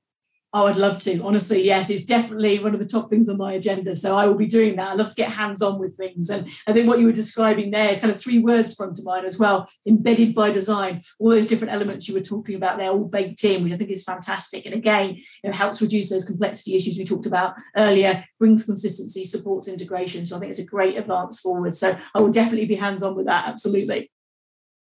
I 0.55 0.63
would 0.63 0.77
love 0.77 0.99
to. 0.99 1.21
Honestly, 1.21 1.65
yes, 1.65 1.89
it's 1.89 2.05
definitely 2.05 2.59
one 2.59 2.73
of 2.73 2.79
the 2.79 2.85
top 2.85 3.09
things 3.09 3.27
on 3.27 3.35
my 3.35 3.51
agenda. 3.51 3.93
So 3.93 4.17
I 4.17 4.25
will 4.25 4.35
be 4.35 4.45
doing 4.45 4.77
that. 4.77 4.87
I 4.87 4.93
love 4.93 5.09
to 5.09 5.15
get 5.15 5.29
hands 5.29 5.61
on 5.61 5.79
with 5.79 5.97
things. 5.97 6.29
And 6.29 6.47
I 6.65 6.71
think 6.71 6.87
what 6.87 6.97
you 6.97 7.05
were 7.05 7.11
describing 7.11 7.71
there 7.71 7.89
is 7.89 7.99
kind 7.99 8.13
of 8.13 8.17
three 8.17 8.39
words 8.39 8.71
sprung 8.71 8.93
to 8.93 9.03
mind 9.03 9.25
as 9.25 9.37
well 9.37 9.67
embedded 9.85 10.33
by 10.33 10.51
design. 10.51 11.01
All 11.19 11.29
those 11.29 11.47
different 11.47 11.73
elements 11.73 12.07
you 12.07 12.13
were 12.13 12.21
talking 12.21 12.55
about 12.55 12.77
there, 12.77 12.89
all 12.89 13.03
baked 13.03 13.43
in, 13.43 13.65
which 13.65 13.73
I 13.73 13.75
think 13.75 13.89
is 13.89 14.05
fantastic. 14.05 14.65
And 14.65 14.73
again, 14.73 15.19
it 15.43 15.53
helps 15.53 15.81
reduce 15.81 16.09
those 16.09 16.23
complexity 16.23 16.77
issues 16.77 16.97
we 16.97 17.03
talked 17.03 17.25
about 17.25 17.55
earlier, 17.75 18.23
brings 18.39 18.63
consistency, 18.63 19.25
supports 19.25 19.67
integration. 19.67 20.25
So 20.25 20.37
I 20.37 20.39
think 20.39 20.51
it's 20.51 20.59
a 20.59 20.65
great 20.65 20.95
advance 20.95 21.41
forward. 21.41 21.75
So 21.75 21.97
I 22.13 22.21
will 22.21 22.31
definitely 22.31 22.67
be 22.67 22.75
hands 22.75 23.03
on 23.03 23.17
with 23.17 23.25
that. 23.25 23.49
Absolutely. 23.49 24.09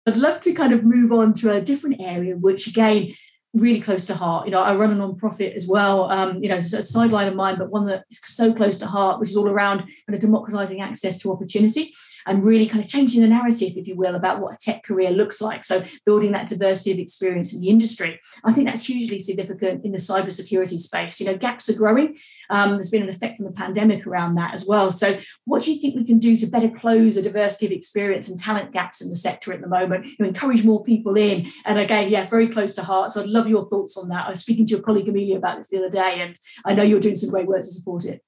I'd 0.06 0.16
love 0.16 0.40
to 0.42 0.52
kind 0.52 0.72
of 0.72 0.84
move 0.84 1.10
on 1.10 1.34
to 1.34 1.52
a 1.52 1.60
different 1.60 2.00
area, 2.00 2.36
which 2.36 2.68
again, 2.68 3.14
really 3.54 3.80
close 3.80 4.04
to 4.06 4.14
heart. 4.14 4.46
You 4.46 4.52
know, 4.52 4.62
I 4.62 4.74
run 4.74 4.90
a 4.90 4.94
non-profit 4.96 5.54
as 5.54 5.66
well. 5.66 6.10
Um, 6.10 6.42
you 6.42 6.48
know, 6.48 6.56
it's 6.56 6.72
a 6.72 6.82
sideline 6.82 7.28
of 7.28 7.34
mine, 7.34 7.56
but 7.56 7.70
one 7.70 7.86
that 7.86 8.04
is 8.10 8.20
so 8.22 8.52
close 8.52 8.78
to 8.78 8.86
heart, 8.86 9.20
which 9.20 9.30
is 9.30 9.36
all 9.36 9.48
around 9.48 9.78
kind 9.78 10.14
of 10.14 10.20
democratizing 10.20 10.80
access 10.80 11.18
to 11.18 11.32
opportunity 11.32 11.94
and 12.26 12.44
really 12.44 12.66
kind 12.66 12.84
of 12.84 12.90
changing 12.90 13.22
the 13.22 13.28
narrative, 13.28 13.72
if 13.76 13.86
you 13.86 13.96
will, 13.96 14.14
about 14.14 14.40
what 14.40 14.54
a 14.54 14.56
tech 14.56 14.82
career 14.82 15.10
looks 15.10 15.40
like. 15.40 15.64
So 15.64 15.82
building 16.04 16.32
that 16.32 16.48
diversity 16.48 16.92
of 16.92 16.98
experience 16.98 17.54
in 17.54 17.60
the 17.60 17.68
industry. 17.68 18.20
I 18.44 18.52
think 18.52 18.66
that's 18.66 18.86
hugely 18.86 19.18
significant 19.18 19.84
in 19.84 19.92
the 19.92 19.98
cybersecurity 19.98 20.78
space. 20.78 21.20
You 21.20 21.26
know, 21.26 21.36
gaps 21.36 21.68
are 21.68 21.76
growing. 21.76 22.16
Um, 22.50 22.72
there's 22.72 22.90
been 22.90 23.02
an 23.02 23.08
effect 23.08 23.36
from 23.36 23.46
the 23.46 23.52
pandemic 23.52 24.06
around 24.06 24.34
that 24.36 24.54
as 24.54 24.66
well. 24.66 24.90
So 24.90 25.18
what 25.44 25.62
do 25.62 25.72
you 25.72 25.80
think 25.80 25.96
we 25.96 26.04
can 26.04 26.18
do 26.18 26.36
to 26.36 26.46
better 26.46 26.70
close 26.70 27.16
a 27.16 27.22
diversity 27.22 27.66
of 27.66 27.72
experience 27.72 28.28
and 28.28 28.38
talent 28.38 28.72
gaps 28.72 29.00
in 29.00 29.10
the 29.10 29.16
sector 29.16 29.52
at 29.52 29.60
the 29.60 29.68
moment? 29.68 30.06
Know, 30.18 30.26
encourage 30.26 30.64
more 30.64 30.82
people 30.82 31.16
in. 31.16 31.50
And 31.64 31.78
again, 31.78 32.10
yeah, 32.10 32.28
very 32.28 32.48
close 32.48 32.74
to 32.76 32.82
heart. 32.82 33.12
So 33.12 33.22
I'd 33.22 33.28
love 33.28 33.48
your 33.48 33.68
thoughts 33.68 33.96
on 33.96 34.08
that. 34.08 34.26
I 34.26 34.30
was 34.30 34.40
speaking 34.40 34.66
to 34.66 34.70
your 34.70 34.82
colleague 34.82 35.08
Amelia 35.08 35.36
about 35.36 35.58
this 35.58 35.68
the 35.68 35.78
other 35.78 35.90
day, 35.90 36.20
and 36.20 36.36
I 36.64 36.74
know 36.74 36.82
you're 36.82 37.00
doing 37.00 37.16
some 37.16 37.30
great 37.30 37.46
work 37.46 37.62
to 37.62 37.70
support 37.70 38.04
it. 38.04 38.22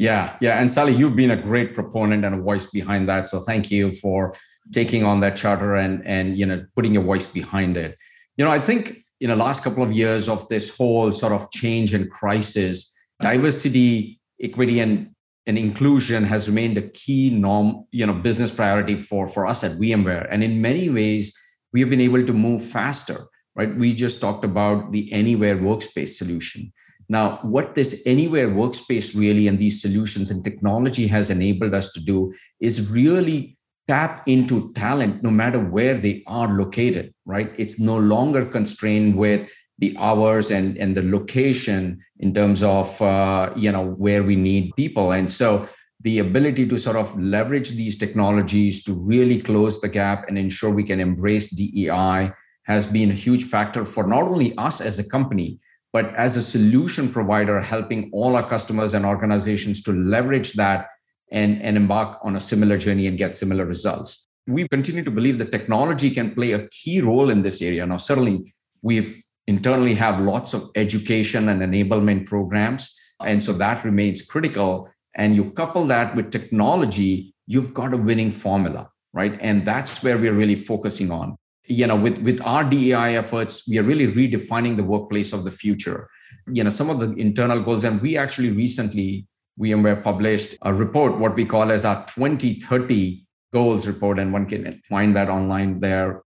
Yeah, 0.00 0.34
yeah. 0.40 0.58
And 0.58 0.70
Sally, 0.70 0.94
you've 0.94 1.14
been 1.14 1.30
a 1.30 1.36
great 1.36 1.74
proponent 1.74 2.24
and 2.24 2.34
a 2.34 2.40
voice 2.40 2.64
behind 2.64 3.06
that. 3.10 3.28
So 3.28 3.40
thank 3.40 3.70
you 3.70 3.92
for 3.92 4.34
taking 4.72 5.04
on 5.04 5.20
that 5.20 5.36
charter 5.36 5.74
and 5.74 6.02
and 6.06 6.38
you 6.38 6.46
know 6.46 6.64
putting 6.74 6.94
your 6.94 7.02
voice 7.02 7.26
behind 7.26 7.76
it. 7.76 7.98
You 8.38 8.46
know, 8.46 8.50
I 8.50 8.60
think 8.60 9.04
in 9.20 9.28
the 9.28 9.36
last 9.36 9.62
couple 9.62 9.82
of 9.82 9.92
years 9.92 10.26
of 10.26 10.48
this 10.48 10.74
whole 10.74 11.12
sort 11.12 11.34
of 11.34 11.50
change 11.50 11.92
and 11.92 12.10
crisis, 12.10 12.96
diversity, 13.20 14.18
equity, 14.40 14.80
and 14.80 15.10
and 15.46 15.58
inclusion 15.58 16.24
has 16.24 16.48
remained 16.48 16.78
a 16.78 16.88
key 16.88 17.28
norm, 17.28 17.84
you 17.90 18.06
know, 18.06 18.14
business 18.14 18.50
priority 18.50 18.96
for 18.96 19.26
for 19.26 19.46
us 19.46 19.62
at 19.64 19.72
VMware. 19.72 20.26
And 20.30 20.42
in 20.42 20.62
many 20.62 20.88
ways, 20.88 21.36
we 21.74 21.80
have 21.80 21.90
been 21.90 22.00
able 22.00 22.24
to 22.24 22.32
move 22.32 22.64
faster. 22.64 23.26
Right? 23.54 23.76
We 23.76 23.92
just 23.92 24.18
talked 24.18 24.46
about 24.46 24.92
the 24.92 25.12
anywhere 25.12 25.58
workspace 25.58 26.16
solution 26.16 26.72
now, 27.10 27.40
what 27.42 27.74
this 27.74 28.04
anywhere 28.06 28.48
workspace 28.48 29.18
really 29.18 29.48
and 29.48 29.58
these 29.58 29.82
solutions 29.82 30.30
and 30.30 30.44
technology 30.44 31.08
has 31.08 31.28
enabled 31.28 31.74
us 31.74 31.92
to 31.94 32.00
do 32.00 32.32
is 32.60 32.88
really 32.88 33.58
tap 33.88 34.22
into 34.28 34.72
talent 34.74 35.20
no 35.20 35.28
matter 35.28 35.58
where 35.58 35.98
they 35.98 36.22
are 36.28 36.46
located, 36.46 37.12
right? 37.26 37.52
It's 37.58 37.80
no 37.80 37.98
longer 37.98 38.46
constrained 38.46 39.16
with 39.16 39.52
the 39.78 39.96
hours 39.98 40.52
and, 40.52 40.76
and 40.78 40.96
the 40.96 41.02
location 41.02 41.98
in 42.20 42.32
terms 42.32 42.62
of 42.62 43.02
uh, 43.02 43.50
you 43.56 43.72
know 43.72 43.86
where 43.86 44.22
we 44.22 44.36
need 44.36 44.70
people. 44.76 45.10
And 45.10 45.28
so 45.28 45.68
the 46.02 46.20
ability 46.20 46.68
to 46.68 46.78
sort 46.78 46.94
of 46.94 47.18
leverage 47.18 47.70
these 47.70 47.98
technologies 47.98 48.84
to 48.84 48.92
really 48.92 49.40
close 49.40 49.80
the 49.80 49.88
gap 49.88 50.28
and 50.28 50.38
ensure 50.38 50.72
we 50.72 50.84
can 50.84 51.00
embrace 51.00 51.50
DEI 51.50 52.30
has 52.66 52.86
been 52.86 53.10
a 53.10 53.14
huge 53.14 53.42
factor 53.42 53.84
for 53.84 54.06
not 54.06 54.22
only 54.22 54.56
us 54.58 54.80
as 54.80 55.00
a 55.00 55.08
company, 55.08 55.58
but 55.92 56.14
as 56.14 56.36
a 56.36 56.42
solution 56.42 57.08
provider, 57.12 57.60
helping 57.60 58.10
all 58.12 58.36
our 58.36 58.42
customers 58.42 58.94
and 58.94 59.04
organizations 59.04 59.82
to 59.82 59.92
leverage 59.92 60.52
that 60.54 60.88
and, 61.32 61.60
and 61.62 61.76
embark 61.76 62.18
on 62.22 62.36
a 62.36 62.40
similar 62.40 62.76
journey 62.78 63.06
and 63.06 63.18
get 63.18 63.34
similar 63.34 63.64
results. 63.64 64.26
We 64.46 64.66
continue 64.68 65.02
to 65.04 65.10
believe 65.10 65.38
that 65.38 65.52
technology 65.52 66.10
can 66.10 66.34
play 66.34 66.52
a 66.52 66.68
key 66.68 67.00
role 67.00 67.30
in 67.30 67.42
this 67.42 67.60
area. 67.62 67.86
Now, 67.86 67.98
certainly, 67.98 68.52
we've 68.82 69.22
internally 69.46 69.94
have 69.94 70.20
lots 70.20 70.54
of 70.54 70.70
education 70.74 71.48
and 71.48 71.60
enablement 71.60 72.26
programs. 72.26 72.94
And 73.20 73.42
so 73.42 73.52
that 73.54 73.84
remains 73.84 74.22
critical. 74.22 74.88
And 75.16 75.34
you 75.34 75.50
couple 75.50 75.86
that 75.86 76.14
with 76.14 76.30
technology, 76.30 77.34
you've 77.46 77.74
got 77.74 77.92
a 77.92 77.96
winning 77.96 78.30
formula, 78.30 78.90
right? 79.12 79.36
And 79.40 79.64
that's 79.64 80.02
where 80.02 80.16
we're 80.16 80.32
really 80.32 80.54
focusing 80.54 81.10
on 81.10 81.36
you 81.70 81.86
know 81.86 81.96
with 81.96 82.18
with 82.18 82.40
our 82.42 82.64
dei 82.64 83.16
efforts 83.16 83.66
we 83.68 83.78
are 83.78 83.84
really 83.84 84.12
redefining 84.12 84.76
the 84.76 84.82
workplace 84.82 85.32
of 85.32 85.44
the 85.44 85.50
future. 85.50 86.08
You 86.52 86.64
know 86.64 86.70
some 86.70 86.90
of 86.90 86.98
the 86.98 87.12
internal 87.14 87.62
goals 87.62 87.84
and 87.84 88.02
we 88.02 88.16
actually 88.16 88.50
recently 88.50 89.26
vmware 89.58 90.02
published 90.02 90.56
a 90.62 90.74
report 90.74 91.18
what 91.18 91.34
we 91.34 91.44
call 91.44 91.70
as 91.70 91.84
our 91.84 92.04
2030 92.06 93.24
goals 93.52 93.86
report 93.86 94.18
and 94.18 94.32
one 94.32 94.46
can 94.46 94.80
find 94.88 95.14
that 95.14 95.28
online 95.28 95.78
there. 95.80 96.22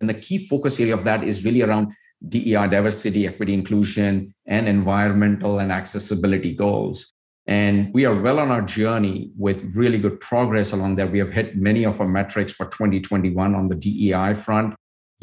And 0.00 0.08
the 0.08 0.14
key 0.14 0.46
focus 0.46 0.78
area 0.78 0.94
of 0.94 1.04
that 1.04 1.24
is 1.24 1.44
really 1.44 1.62
around 1.62 1.92
dei 2.28 2.52
diversity 2.68 3.26
equity 3.26 3.52
inclusion 3.52 4.32
and 4.46 4.68
environmental 4.68 5.58
and 5.58 5.72
accessibility 5.72 6.54
goals. 6.54 7.12
And 7.46 7.92
we 7.92 8.06
are 8.06 8.14
well 8.14 8.38
on 8.38 8.50
our 8.50 8.62
journey 8.62 9.32
with 9.36 9.74
really 9.74 9.98
good 9.98 10.18
progress 10.20 10.72
along 10.72 10.94
there. 10.94 11.06
We 11.06 11.18
have 11.18 11.32
hit 11.32 11.56
many 11.56 11.84
of 11.84 12.00
our 12.00 12.08
metrics 12.08 12.52
for 12.52 12.66
2021 12.66 13.54
on 13.54 13.66
the 13.68 13.74
DEI 13.74 14.34
front 14.34 14.74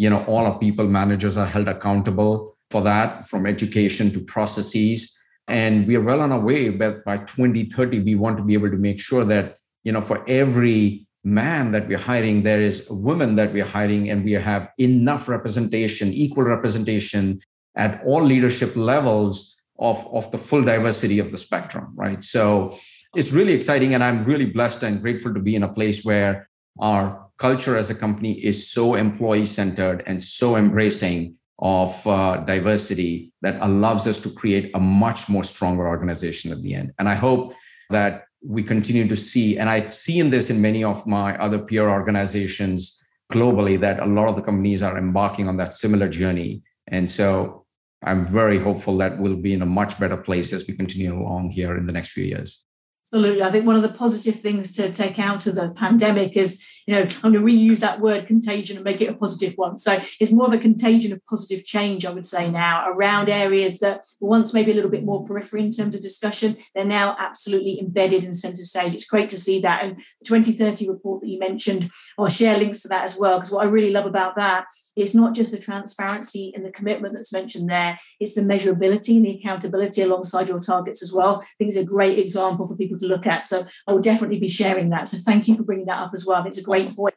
you 0.01 0.09
know 0.09 0.23
all 0.25 0.45
our 0.47 0.57
people 0.57 0.87
managers 0.87 1.37
are 1.37 1.45
held 1.45 1.67
accountable 1.67 2.55
for 2.71 2.81
that 2.81 3.27
from 3.27 3.45
education 3.45 4.11
to 4.11 4.19
processes. 4.19 5.15
And 5.47 5.85
we 5.87 5.95
are 5.95 6.05
well 6.09 6.21
on 6.21 6.31
our 6.31 6.39
way 6.39 6.69
but 6.69 7.03
by 7.05 7.17
2030 7.17 7.99
we 7.99 8.15
want 8.15 8.37
to 8.37 8.43
be 8.43 8.53
able 8.53 8.71
to 8.71 8.77
make 8.77 8.99
sure 8.99 9.25
that 9.25 9.57
you 9.83 9.91
know 9.91 10.01
for 10.01 10.17
every 10.27 11.07
man 11.23 11.71
that 11.73 11.87
we're 11.87 12.05
hiring 12.11 12.41
there 12.41 12.61
is 12.61 12.89
a 12.89 12.93
woman 12.93 13.35
that 13.35 13.53
we're 13.53 13.71
hiring 13.77 14.09
and 14.09 14.23
we 14.23 14.31
have 14.31 14.69
enough 14.79 15.27
representation 15.29 16.13
equal 16.13 16.45
representation 16.45 17.39
at 17.75 18.01
all 18.03 18.23
leadership 18.23 18.75
levels 18.75 19.55
of, 19.77 19.97
of 20.13 20.31
the 20.31 20.37
full 20.37 20.63
diversity 20.63 21.19
of 21.19 21.31
the 21.31 21.37
spectrum 21.37 21.91
right? 21.95 22.23
So 22.23 22.45
it's 23.15 23.33
really 23.33 23.53
exciting 23.53 23.93
and 23.93 24.03
i'm 24.03 24.23
really 24.23 24.49
blessed 24.57 24.83
and 24.83 25.01
grateful 25.01 25.33
to 25.33 25.41
be 25.49 25.55
in 25.55 25.63
a 25.63 25.73
place 25.73 26.03
where 26.05 26.47
our 26.79 27.30
culture 27.41 27.75
as 27.75 27.89
a 27.89 27.95
company 27.95 28.33
is 28.33 28.69
so 28.75 28.93
employee 28.93 29.45
centered 29.45 30.03
and 30.05 30.21
so 30.21 30.55
embracing 30.55 31.35
of 31.57 31.91
uh, 32.07 32.37
diversity 32.37 33.33
that 33.41 33.57
allows 33.61 34.07
us 34.07 34.19
to 34.19 34.29
create 34.29 34.69
a 34.75 34.79
much 34.79 35.27
more 35.27 35.43
stronger 35.43 35.87
organization 35.87 36.51
at 36.51 36.61
the 36.61 36.73
end. 36.75 36.91
And 36.99 37.09
I 37.09 37.15
hope 37.15 37.53
that 37.89 38.25
we 38.55 38.61
continue 38.63 39.07
to 39.07 39.15
see, 39.15 39.57
and 39.59 39.67
I've 39.69 39.93
seen 39.93 40.29
this 40.29 40.49
in 40.51 40.61
many 40.61 40.83
of 40.83 41.05
my 41.07 41.35
other 41.37 41.59
peer 41.59 41.89
organizations 41.89 42.79
globally, 43.33 43.79
that 43.79 43.99
a 43.99 44.05
lot 44.05 44.27
of 44.29 44.35
the 44.35 44.41
companies 44.41 44.81
are 44.81 44.97
embarking 44.97 45.47
on 45.47 45.57
that 45.57 45.73
similar 45.73 46.09
journey. 46.09 46.61
And 46.87 47.09
so 47.09 47.65
I'm 48.03 48.25
very 48.25 48.59
hopeful 48.59 48.97
that 48.97 49.19
we'll 49.19 49.43
be 49.47 49.53
in 49.53 49.61
a 49.61 49.71
much 49.79 49.99
better 49.99 50.17
place 50.17 50.53
as 50.53 50.67
we 50.67 50.75
continue 50.75 51.13
along 51.13 51.51
here 51.51 51.75
in 51.75 51.85
the 51.87 51.93
next 51.93 52.09
few 52.09 52.23
years. 52.23 52.65
Absolutely. 53.13 53.43
I 53.43 53.51
think 53.51 53.65
one 53.65 53.75
of 53.75 53.81
the 53.81 53.97
positive 54.03 54.39
things 54.39 54.73
to 54.77 54.89
take 54.89 55.19
out 55.19 55.45
of 55.45 55.55
the 55.55 55.69
pandemic 55.71 56.37
is 56.37 56.63
you 56.91 56.97
know, 56.97 57.07
I'm 57.23 57.31
going 57.31 57.33
to 57.33 57.39
reuse 57.39 57.79
that 57.79 58.01
word 58.01 58.27
contagion 58.27 58.75
and 58.75 58.83
make 58.83 58.99
it 58.99 59.09
a 59.09 59.13
positive 59.13 59.53
one. 59.55 59.77
So 59.77 60.03
it's 60.19 60.33
more 60.33 60.47
of 60.47 60.51
a 60.51 60.57
contagion 60.57 61.13
of 61.13 61.25
positive 61.25 61.65
change, 61.65 62.05
I 62.05 62.11
would 62.11 62.25
say 62.25 62.51
now, 62.51 62.85
around 62.85 63.29
areas 63.29 63.79
that 63.79 64.05
once 64.19 64.53
maybe 64.53 64.71
a 64.71 64.73
little 64.73 64.89
bit 64.89 65.05
more 65.05 65.25
periphery 65.25 65.61
in 65.61 65.71
terms 65.71 65.95
of 65.95 66.01
discussion. 66.01 66.57
They're 66.75 66.83
now 66.83 67.15
absolutely 67.17 67.79
embedded 67.79 68.25
in 68.25 68.33
centre 68.33 68.65
stage. 68.65 68.93
It's 68.93 69.05
great 69.05 69.29
to 69.29 69.37
see 69.37 69.61
that. 69.61 69.85
And 69.85 69.99
the 70.19 70.25
2030 70.25 70.89
report 70.89 71.21
that 71.21 71.29
you 71.29 71.39
mentioned, 71.39 71.91
I'll 72.19 72.27
share 72.27 72.57
links 72.57 72.81
to 72.81 72.89
that 72.89 73.05
as 73.05 73.17
well, 73.17 73.37
because 73.37 73.53
what 73.53 73.63
I 73.65 73.69
really 73.69 73.91
love 73.91 74.05
about 74.05 74.35
that 74.35 74.65
is 74.97 75.15
not 75.15 75.33
just 75.33 75.53
the 75.53 75.59
transparency 75.59 76.51
and 76.53 76.65
the 76.65 76.71
commitment 76.71 77.13
that's 77.13 77.31
mentioned 77.31 77.69
there, 77.69 77.97
it's 78.19 78.35
the 78.35 78.41
measurability 78.41 79.15
and 79.15 79.25
the 79.25 79.39
accountability 79.39 80.01
alongside 80.01 80.49
your 80.49 80.59
targets 80.59 81.01
as 81.01 81.13
well. 81.13 81.41
I 81.41 81.45
think 81.57 81.69
it's 81.69 81.77
a 81.77 81.85
great 81.85 82.19
example 82.19 82.67
for 82.67 82.75
people 82.75 82.99
to 82.99 83.07
look 83.07 83.25
at. 83.25 83.47
So 83.47 83.65
I 83.87 83.93
will 83.93 84.01
definitely 84.01 84.39
be 84.39 84.49
sharing 84.49 84.89
that. 84.89 85.07
So 85.07 85.17
thank 85.17 85.47
you 85.47 85.55
for 85.55 85.63
bringing 85.63 85.85
that 85.85 85.99
up 85.99 86.11
as 86.13 86.25
well. 86.25 86.45
It's 86.45 86.57
a 86.57 86.61
great 86.61 86.80
point. 86.87 87.15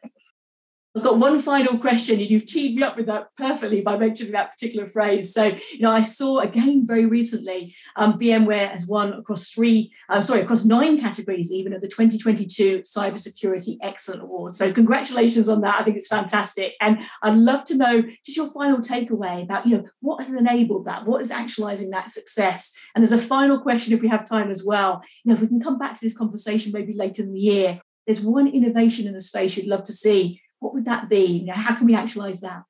I've 0.95 1.03
got 1.03 1.19
one 1.19 1.41
final 1.41 1.77
question, 1.77 2.21
and 2.21 2.31
you've 2.31 2.45
teed 2.45 2.77
me 2.77 2.83
up 2.83 2.95
with 2.95 3.07
that 3.07 3.27
perfectly 3.35 3.81
by 3.81 3.97
mentioning 3.97 4.31
that 4.31 4.53
particular 4.53 4.87
phrase. 4.87 5.33
So, 5.33 5.47
you 5.73 5.79
know, 5.81 5.91
I 5.91 6.03
saw 6.03 6.39
again 6.39 6.87
very 6.87 7.05
recently 7.05 7.75
um, 7.97 8.17
VMware 8.17 8.69
has 8.69 8.87
won 8.87 9.11
across 9.11 9.49
three, 9.49 9.91
I'm 10.07 10.19
um, 10.19 10.23
sorry, 10.23 10.39
across 10.39 10.63
nine 10.63 10.97
categories, 10.97 11.51
even 11.51 11.73
at 11.73 11.81
the 11.81 11.89
2022 11.89 12.79
Cybersecurity 12.79 13.75
Excellent 13.81 14.21
Award. 14.21 14.53
So, 14.53 14.71
congratulations 14.71 15.49
on 15.49 15.59
that. 15.61 15.81
I 15.81 15.83
think 15.83 15.97
it's 15.97 16.07
fantastic. 16.07 16.75
And 16.79 16.99
I'd 17.21 17.35
love 17.35 17.65
to 17.65 17.75
know 17.75 18.01
just 18.25 18.37
your 18.37 18.47
final 18.47 18.77
takeaway 18.77 19.43
about, 19.43 19.67
you 19.67 19.77
know, 19.77 19.83
what 19.99 20.23
has 20.23 20.33
enabled 20.33 20.85
that? 20.85 21.05
What 21.05 21.19
is 21.19 21.29
actualizing 21.29 21.89
that 21.89 22.09
success? 22.09 22.73
And 22.95 23.03
as 23.03 23.11
a 23.11 23.17
final 23.17 23.59
question, 23.59 23.93
if 23.93 24.01
we 24.01 24.07
have 24.07 24.25
time 24.25 24.49
as 24.49 24.63
well, 24.63 25.01
you 25.25 25.29
know, 25.29 25.35
if 25.35 25.41
we 25.41 25.47
can 25.47 25.59
come 25.59 25.77
back 25.77 25.95
to 25.95 26.01
this 26.01 26.17
conversation 26.17 26.71
maybe 26.71 26.93
later 26.93 27.21
in 27.21 27.33
the 27.33 27.39
year, 27.39 27.81
there's 28.05 28.21
one 28.21 28.47
innovation 28.47 29.07
in 29.07 29.13
the 29.13 29.21
space 29.21 29.57
you'd 29.57 29.67
love 29.67 29.83
to 29.83 29.91
see 29.91 30.41
what 30.59 30.73
would 30.73 30.85
that 30.85 31.09
be? 31.09 31.45
How 31.47 31.75
can 31.75 31.85
we 31.85 31.95
actualize 31.95 32.41
that? 32.41 32.63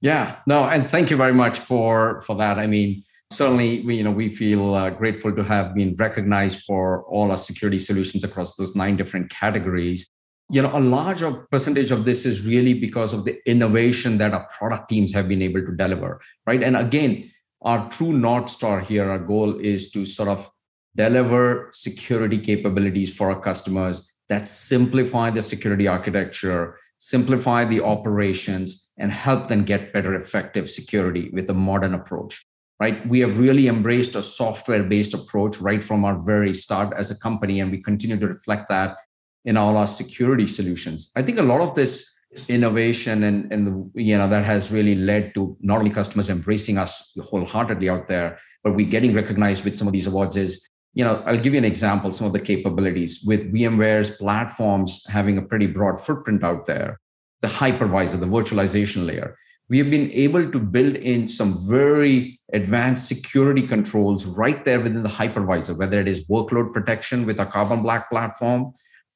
Yeah, 0.00 0.36
no, 0.46 0.64
and 0.64 0.84
thank 0.84 1.10
you 1.10 1.16
very 1.16 1.34
much 1.34 1.58
for 1.58 2.20
for 2.22 2.34
that. 2.36 2.58
I 2.58 2.66
mean, 2.66 3.04
certainly, 3.30 3.82
we 3.82 3.96
you 3.98 4.04
know 4.04 4.10
we 4.10 4.28
feel 4.28 4.74
uh, 4.74 4.90
grateful 4.90 5.32
to 5.36 5.44
have 5.44 5.74
been 5.74 5.94
recognized 5.96 6.64
for 6.64 7.04
all 7.04 7.30
our 7.30 7.36
security 7.36 7.78
solutions 7.78 8.24
across 8.24 8.56
those 8.56 8.74
nine 8.74 8.96
different 8.96 9.30
categories. 9.30 10.08
You 10.50 10.62
know, 10.62 10.72
a 10.74 10.80
larger 10.80 11.30
percentage 11.52 11.92
of 11.92 12.04
this 12.04 12.26
is 12.26 12.44
really 12.44 12.74
because 12.74 13.12
of 13.12 13.24
the 13.24 13.38
innovation 13.48 14.18
that 14.18 14.34
our 14.34 14.46
product 14.58 14.88
teams 14.88 15.12
have 15.14 15.28
been 15.28 15.40
able 15.40 15.64
to 15.64 15.72
deliver, 15.72 16.20
right? 16.46 16.62
And 16.62 16.76
again, 16.76 17.30
our 17.62 17.88
true 17.88 18.12
north 18.12 18.50
star 18.50 18.80
here, 18.80 19.08
our 19.08 19.20
goal 19.20 19.56
is 19.58 19.92
to 19.92 20.04
sort 20.04 20.28
of 20.28 20.50
deliver 20.96 21.70
security 21.72 22.38
capabilities 22.38 23.14
for 23.16 23.30
our 23.30 23.40
customers 23.40 24.11
that 24.32 24.48
simplify 24.48 25.30
the 25.30 25.42
security 25.42 25.86
architecture 25.86 26.62
simplify 27.02 27.64
the 27.64 27.82
operations, 27.82 28.92
and 28.96 29.10
help 29.10 29.48
them 29.48 29.64
get 29.64 29.92
better 29.92 30.14
effective 30.14 30.70
security 30.70 31.30
with 31.32 31.50
a 31.50 31.54
modern 31.54 31.94
approach. 31.94 32.44
Right? 32.78 33.04
We 33.08 33.18
have 33.20 33.40
really 33.40 33.66
embraced 33.66 34.14
a 34.14 34.22
software 34.22 34.84
based 34.84 35.12
approach 35.12 35.58
right 35.58 35.82
from 35.82 36.04
our 36.04 36.16
very 36.22 36.52
start 36.54 36.94
as 36.96 37.10
a 37.10 37.18
company, 37.18 37.58
and 37.58 37.72
we 37.72 37.82
continue 37.82 38.16
to 38.18 38.28
reflect 38.28 38.68
that 38.68 38.96
in 39.44 39.56
all 39.56 39.76
our 39.76 39.86
security 39.86 40.46
solutions. 40.46 41.10
I 41.16 41.22
think 41.22 41.40
a 41.40 41.42
lot 41.42 41.60
of 41.60 41.74
this 41.74 42.08
innovation 42.48 43.24
and, 43.24 43.52
and 43.52 43.66
the, 43.66 43.90
you 44.00 44.16
know 44.16 44.28
that 44.28 44.44
has 44.44 44.70
really 44.70 44.94
led 44.94 45.34
to 45.34 45.56
not 45.60 45.78
only 45.78 45.90
customers 45.90 46.30
embracing 46.30 46.78
us 46.78 47.12
wholeheartedly 47.20 47.88
out 47.88 48.06
there, 48.06 48.38
but 48.62 48.76
we 48.76 48.84
getting 48.84 49.12
recognized 49.12 49.64
with 49.64 49.76
some 49.76 49.88
of 49.88 49.92
these 49.92 50.06
awards 50.06 50.36
is 50.36 50.68
you 50.94 51.04
know, 51.04 51.22
I'll 51.26 51.38
give 51.38 51.54
you 51.54 51.58
an 51.58 51.64
example, 51.64 52.12
some 52.12 52.26
of 52.26 52.32
the 52.32 52.40
capabilities 52.40 53.22
with 53.24 53.52
VMware's 53.52 54.10
platforms 54.10 55.04
having 55.08 55.38
a 55.38 55.42
pretty 55.42 55.66
broad 55.66 55.98
footprint 55.98 56.44
out 56.44 56.66
there, 56.66 57.00
the 57.40 57.48
hypervisor, 57.48 58.20
the 58.20 58.26
virtualization 58.26 59.06
layer. 59.06 59.36
We 59.70 59.78
have 59.78 59.90
been 59.90 60.10
able 60.12 60.50
to 60.50 60.60
build 60.60 60.96
in 60.96 61.26
some 61.28 61.66
very 61.66 62.38
advanced 62.52 63.08
security 63.08 63.66
controls 63.66 64.26
right 64.26 64.62
there 64.66 64.80
within 64.80 65.02
the 65.02 65.08
hypervisor, 65.08 65.78
whether 65.78 65.98
it 65.98 66.08
is 66.08 66.28
workload 66.28 66.74
protection 66.74 67.24
with 67.24 67.40
a 67.40 67.46
Carbon 67.46 67.82
Black 67.82 68.10
platform, 68.10 68.72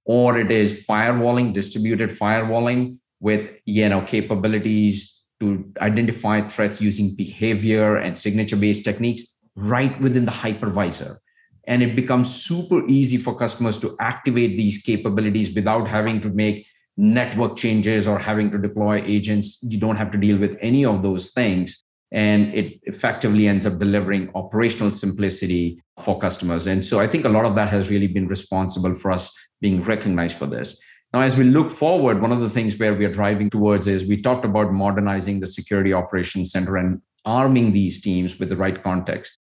or 0.06 0.38
it 0.38 0.50
is 0.50 0.86
firewalling, 0.88 1.52
distributed 1.52 2.10
firewalling 2.10 2.96
with 3.20 3.52
you 3.66 3.88
know 3.88 4.00
capabilities 4.02 5.24
to 5.40 5.70
identify 5.82 6.40
threats 6.40 6.80
using 6.80 7.14
behavior 7.14 7.96
and 7.96 8.18
signature-based 8.18 8.84
techniques 8.84 9.36
right 9.56 10.00
within 10.00 10.24
the 10.24 10.30
hypervisor 10.30 11.18
and 11.66 11.82
it 11.82 11.96
becomes 11.96 12.32
super 12.32 12.86
easy 12.86 13.16
for 13.16 13.36
customers 13.36 13.78
to 13.80 13.96
activate 14.00 14.56
these 14.56 14.82
capabilities 14.82 15.54
without 15.54 15.88
having 15.88 16.20
to 16.20 16.30
make 16.30 16.66
network 16.96 17.56
changes 17.56 18.08
or 18.08 18.18
having 18.18 18.50
to 18.50 18.58
deploy 18.58 19.02
agents. 19.04 19.62
You 19.62 19.78
don't 19.78 19.96
have 19.96 20.12
to 20.12 20.18
deal 20.18 20.38
with 20.38 20.56
any 20.60 20.84
of 20.84 21.02
those 21.02 21.32
things. 21.32 21.82
And 22.12 22.54
it 22.54 22.80
effectively 22.84 23.48
ends 23.48 23.66
up 23.66 23.78
delivering 23.78 24.30
operational 24.34 24.90
simplicity 24.90 25.82
for 26.00 26.18
customers. 26.18 26.66
And 26.66 26.84
so 26.84 27.00
i 27.00 27.06
think 27.06 27.24
a 27.24 27.28
lot 27.28 27.44
of 27.44 27.54
that 27.56 27.68
has 27.70 27.90
really 27.90 28.06
been 28.06 28.28
responsible 28.28 28.94
for 28.94 29.10
us 29.10 29.32
being 29.60 29.82
recognized 29.82 30.36
for 30.38 30.46
this. 30.46 30.80
Now 31.12 31.20
as 31.20 31.36
we 31.36 31.44
look 31.44 31.70
forward 31.70 32.22
one 32.22 32.32
of 32.32 32.40
the 32.40 32.50
things 32.50 32.78
where 32.78 32.94
we 32.94 33.04
are 33.04 33.12
driving 33.12 33.50
towards 33.50 33.86
is 33.86 34.04
we 34.04 34.22
talked 34.22 34.44
about 34.44 34.72
modernizing 34.72 35.40
the 35.40 35.46
security 35.46 35.92
operations 35.92 36.52
center 36.52 36.76
and 36.76 37.02
arming 37.24 37.72
these 37.72 38.00
teams 38.00 38.38
with 38.38 38.50
the 38.50 38.56
right 38.56 38.82
context. 38.82 39.38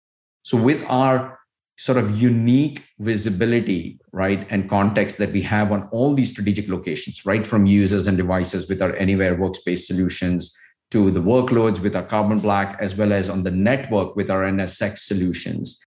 So 0.43 0.61
with 0.61 0.83
our 0.87 1.39
sort 1.81 1.97
of 1.97 2.21
unique 2.21 2.85
visibility, 2.99 3.99
right, 4.11 4.45
and 4.51 4.69
context 4.69 5.17
that 5.17 5.31
we 5.31 5.41
have 5.41 5.71
on 5.71 5.89
all 5.91 6.13
these 6.13 6.29
strategic 6.29 6.69
locations, 6.69 7.25
right, 7.25 7.45
from 7.45 7.65
users 7.65 8.05
and 8.05 8.17
devices 8.17 8.69
with 8.69 8.83
our 8.83 8.95
anywhere 8.97 9.35
workspace 9.35 9.79
solutions 9.79 10.55
to 10.91 11.09
the 11.09 11.19
workloads 11.19 11.79
with 11.79 11.95
our 11.95 12.03
Carbon 12.03 12.39
Black, 12.39 12.77
as 12.79 12.95
well 12.95 13.11
as 13.11 13.31
on 13.31 13.41
the 13.41 13.49
network 13.49 14.15
with 14.15 14.29
our 14.29 14.43
NSX 14.43 14.99
solutions. 14.99 15.83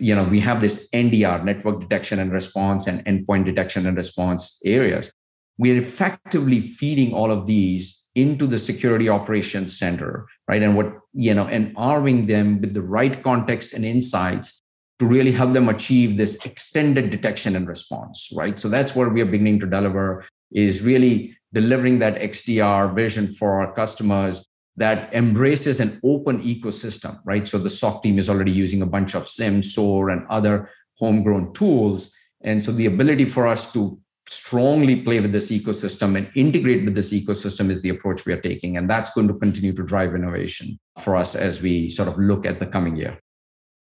You 0.00 0.14
know, 0.14 0.24
we 0.24 0.40
have 0.40 0.62
this 0.62 0.88
NDR, 0.94 1.44
network 1.44 1.78
detection 1.78 2.18
and 2.20 2.32
response, 2.32 2.86
and 2.86 3.04
endpoint 3.04 3.44
detection 3.44 3.86
and 3.86 3.98
response 3.98 4.58
areas. 4.64 5.12
We're 5.58 5.76
effectively 5.76 6.60
feeding 6.60 7.12
all 7.12 7.30
of 7.30 7.44
these 7.44 8.08
into 8.14 8.46
the 8.46 8.58
security 8.58 9.10
operations 9.10 9.78
center, 9.78 10.26
right? 10.48 10.62
And 10.62 10.74
what, 10.74 10.90
you 11.12 11.34
know, 11.34 11.46
and 11.48 11.70
arming 11.76 12.24
them 12.24 12.62
with 12.62 12.72
the 12.72 12.80
right 12.80 13.22
context 13.22 13.74
and 13.74 13.84
insights 13.84 14.62
to 14.98 15.06
really 15.06 15.32
help 15.32 15.52
them 15.52 15.68
achieve 15.68 16.16
this 16.16 16.44
extended 16.46 17.10
detection 17.10 17.56
and 17.56 17.66
response, 17.66 18.30
right? 18.34 18.58
So 18.58 18.68
that's 18.68 18.94
what 18.94 19.12
we 19.12 19.20
are 19.20 19.26
beginning 19.26 19.60
to 19.60 19.66
deliver 19.66 20.24
is 20.52 20.82
really 20.82 21.36
delivering 21.52 21.98
that 21.98 22.16
XDR 22.16 22.94
vision 22.94 23.26
for 23.26 23.60
our 23.60 23.72
customers 23.72 24.48
that 24.76 25.12
embraces 25.14 25.80
an 25.80 26.00
open 26.04 26.40
ecosystem, 26.42 27.18
right? 27.24 27.46
So 27.46 27.58
the 27.58 27.70
SOC 27.70 28.02
team 28.02 28.18
is 28.18 28.28
already 28.28 28.52
using 28.52 28.82
a 28.82 28.86
bunch 28.86 29.14
of 29.14 29.28
SIEM, 29.28 29.62
SOAR, 29.62 30.10
and 30.10 30.26
other 30.28 30.68
homegrown 30.98 31.52
tools. 31.52 32.12
And 32.42 32.62
so 32.62 32.72
the 32.72 32.86
ability 32.86 33.24
for 33.24 33.46
us 33.46 33.72
to 33.72 33.98
strongly 34.28 34.96
play 34.96 35.20
with 35.20 35.32
this 35.32 35.50
ecosystem 35.50 36.16
and 36.16 36.30
integrate 36.34 36.84
with 36.84 36.94
this 36.94 37.12
ecosystem 37.12 37.68
is 37.68 37.82
the 37.82 37.90
approach 37.90 38.24
we 38.26 38.32
are 38.32 38.40
taking. 38.40 38.76
And 38.76 38.88
that's 38.88 39.12
going 39.14 39.28
to 39.28 39.34
continue 39.34 39.72
to 39.74 39.84
drive 39.84 40.14
innovation 40.14 40.78
for 40.98 41.14
us 41.14 41.34
as 41.34 41.62
we 41.62 41.88
sort 41.88 42.08
of 42.08 42.18
look 42.18 42.46
at 42.46 42.58
the 42.58 42.66
coming 42.66 42.96
year. 42.96 43.18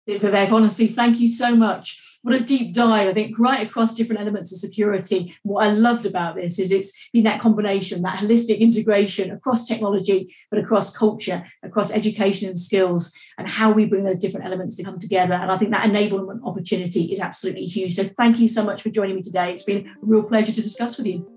Vivek, 0.08 0.52
honestly, 0.52 0.88
thank 0.88 1.20
you 1.20 1.28
so 1.28 1.56
much. 1.56 2.02
What 2.24 2.41
a 2.41 2.43
deep 2.43 2.74
dive, 2.74 3.08
I 3.08 3.13
think, 3.13 3.38
right 3.38 3.65
across 3.65 3.93
different 3.93 4.22
elements 4.22 4.52
of 4.52 4.60
security. 4.60 5.36
What 5.43 5.65
I 5.65 5.72
loved 5.72 6.06
about 6.06 6.36
this 6.36 6.60
is 6.60 6.72
it's 6.72 7.10
been 7.13 7.24
that 7.24 7.39
combination, 7.39 8.02
that 8.02 8.20
holistic 8.20 8.60
integration 8.60 9.32
across 9.32 9.67
technology, 9.67 10.36
but 10.50 10.60
across 10.60 10.96
culture, 10.96 11.46
across 11.63 11.91
education 11.91 12.50
and 12.50 12.58
skills, 12.58 13.13
and 13.38 13.48
how 13.48 13.72
we 13.72 13.86
bring 13.86 14.04
those 14.04 14.17
different 14.17 14.46
elements 14.46 14.76
to 14.76 14.84
come 14.84 15.00
together. 15.00 15.36
And 15.36 15.52
I 15.52 15.58
think 15.58 15.72
that 15.72 15.89
enablement 15.89 16.41
opportunity 16.43 17.04
is 17.04 17.20
absolutely 17.20 17.65
huge. 17.65 17.96
So 17.96 18.04
thank 18.04 18.39
you 18.39 18.48
so 18.48 18.63
much 18.63 18.82
for 18.82 18.89
joining 18.89 19.15
me 19.15 19.22
today. 19.22 19.52
It's 19.52 19.63
been 19.63 19.88
a 19.88 19.93
real 20.02 20.24
pleasure 20.24 20.52
to 20.52 20.62
discuss 20.62 20.98
with 20.98 21.08
you. 21.08 21.30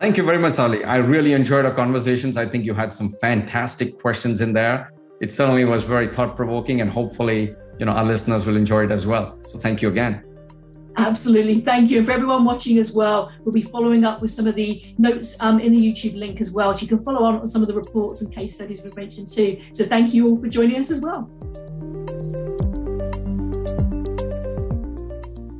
Thank 0.00 0.16
you 0.18 0.24
very 0.24 0.38
much, 0.38 0.58
Ali. 0.58 0.84
I 0.84 0.96
really 0.96 1.32
enjoyed 1.32 1.64
our 1.64 1.72
conversations. 1.72 2.36
I 2.36 2.46
think 2.46 2.64
you 2.64 2.74
had 2.74 2.92
some 2.92 3.10
fantastic 3.20 3.98
questions 3.98 4.40
in 4.40 4.52
there. 4.52 4.92
It 5.22 5.32
certainly 5.32 5.64
was 5.64 5.84
very 5.84 6.12
thought 6.12 6.36
provoking 6.36 6.80
and 6.82 6.90
hopefully 6.90 7.54
you 7.78 7.86
know 7.86 7.92
our 7.92 8.04
listeners 8.04 8.46
will 8.46 8.56
enjoy 8.56 8.84
it 8.84 8.90
as 8.90 9.06
well 9.06 9.38
so 9.42 9.58
thank 9.58 9.82
you 9.82 9.88
again 9.88 10.22
Absolutely. 10.96 11.60
Thank 11.60 11.90
you. 11.90 11.98
And 11.98 12.06
for 12.06 12.12
everyone 12.12 12.44
watching 12.44 12.78
as 12.78 12.92
well, 12.92 13.32
we'll 13.40 13.52
be 13.52 13.62
following 13.62 14.04
up 14.04 14.22
with 14.22 14.30
some 14.30 14.46
of 14.46 14.54
the 14.54 14.82
notes 14.96 15.36
um, 15.40 15.58
in 15.58 15.72
the 15.72 15.78
YouTube 15.78 16.16
link 16.16 16.40
as 16.40 16.52
well. 16.52 16.72
So 16.72 16.82
you 16.82 16.88
can 16.88 17.02
follow 17.02 17.24
on 17.24 17.48
some 17.48 17.62
of 17.62 17.68
the 17.68 17.74
reports 17.74 18.22
and 18.22 18.32
case 18.32 18.54
studies 18.54 18.82
we've 18.82 18.96
mentioned 18.96 19.28
too. 19.28 19.60
So 19.72 19.84
thank 19.84 20.14
you 20.14 20.28
all 20.28 20.40
for 20.40 20.48
joining 20.48 20.80
us 20.80 20.90
as 20.90 21.00
well. 21.00 21.28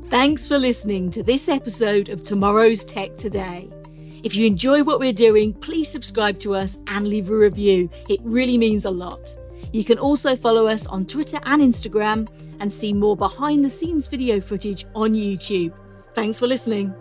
Thanks 0.08 0.46
for 0.46 0.58
listening 0.58 1.10
to 1.10 1.24
this 1.24 1.48
episode 1.48 2.08
of 2.08 2.22
Tomorrow's 2.22 2.84
Tech 2.84 3.16
Today. 3.16 3.68
If 4.22 4.36
you 4.36 4.46
enjoy 4.46 4.84
what 4.84 5.00
we're 5.00 5.12
doing, 5.12 5.52
please 5.52 5.88
subscribe 5.88 6.38
to 6.38 6.54
us 6.54 6.78
and 6.86 7.08
leave 7.08 7.28
a 7.28 7.36
review. 7.36 7.90
It 8.08 8.20
really 8.22 8.56
means 8.56 8.84
a 8.84 8.90
lot. 8.90 9.36
You 9.74 9.82
can 9.82 9.98
also 9.98 10.36
follow 10.36 10.68
us 10.68 10.86
on 10.86 11.04
Twitter 11.04 11.40
and 11.46 11.60
Instagram 11.60 12.28
and 12.60 12.72
see 12.72 12.92
more 12.92 13.16
behind 13.16 13.64
the 13.64 13.68
scenes 13.68 14.06
video 14.06 14.40
footage 14.40 14.86
on 14.94 15.14
YouTube. 15.14 15.72
Thanks 16.14 16.38
for 16.38 16.46
listening. 16.46 16.94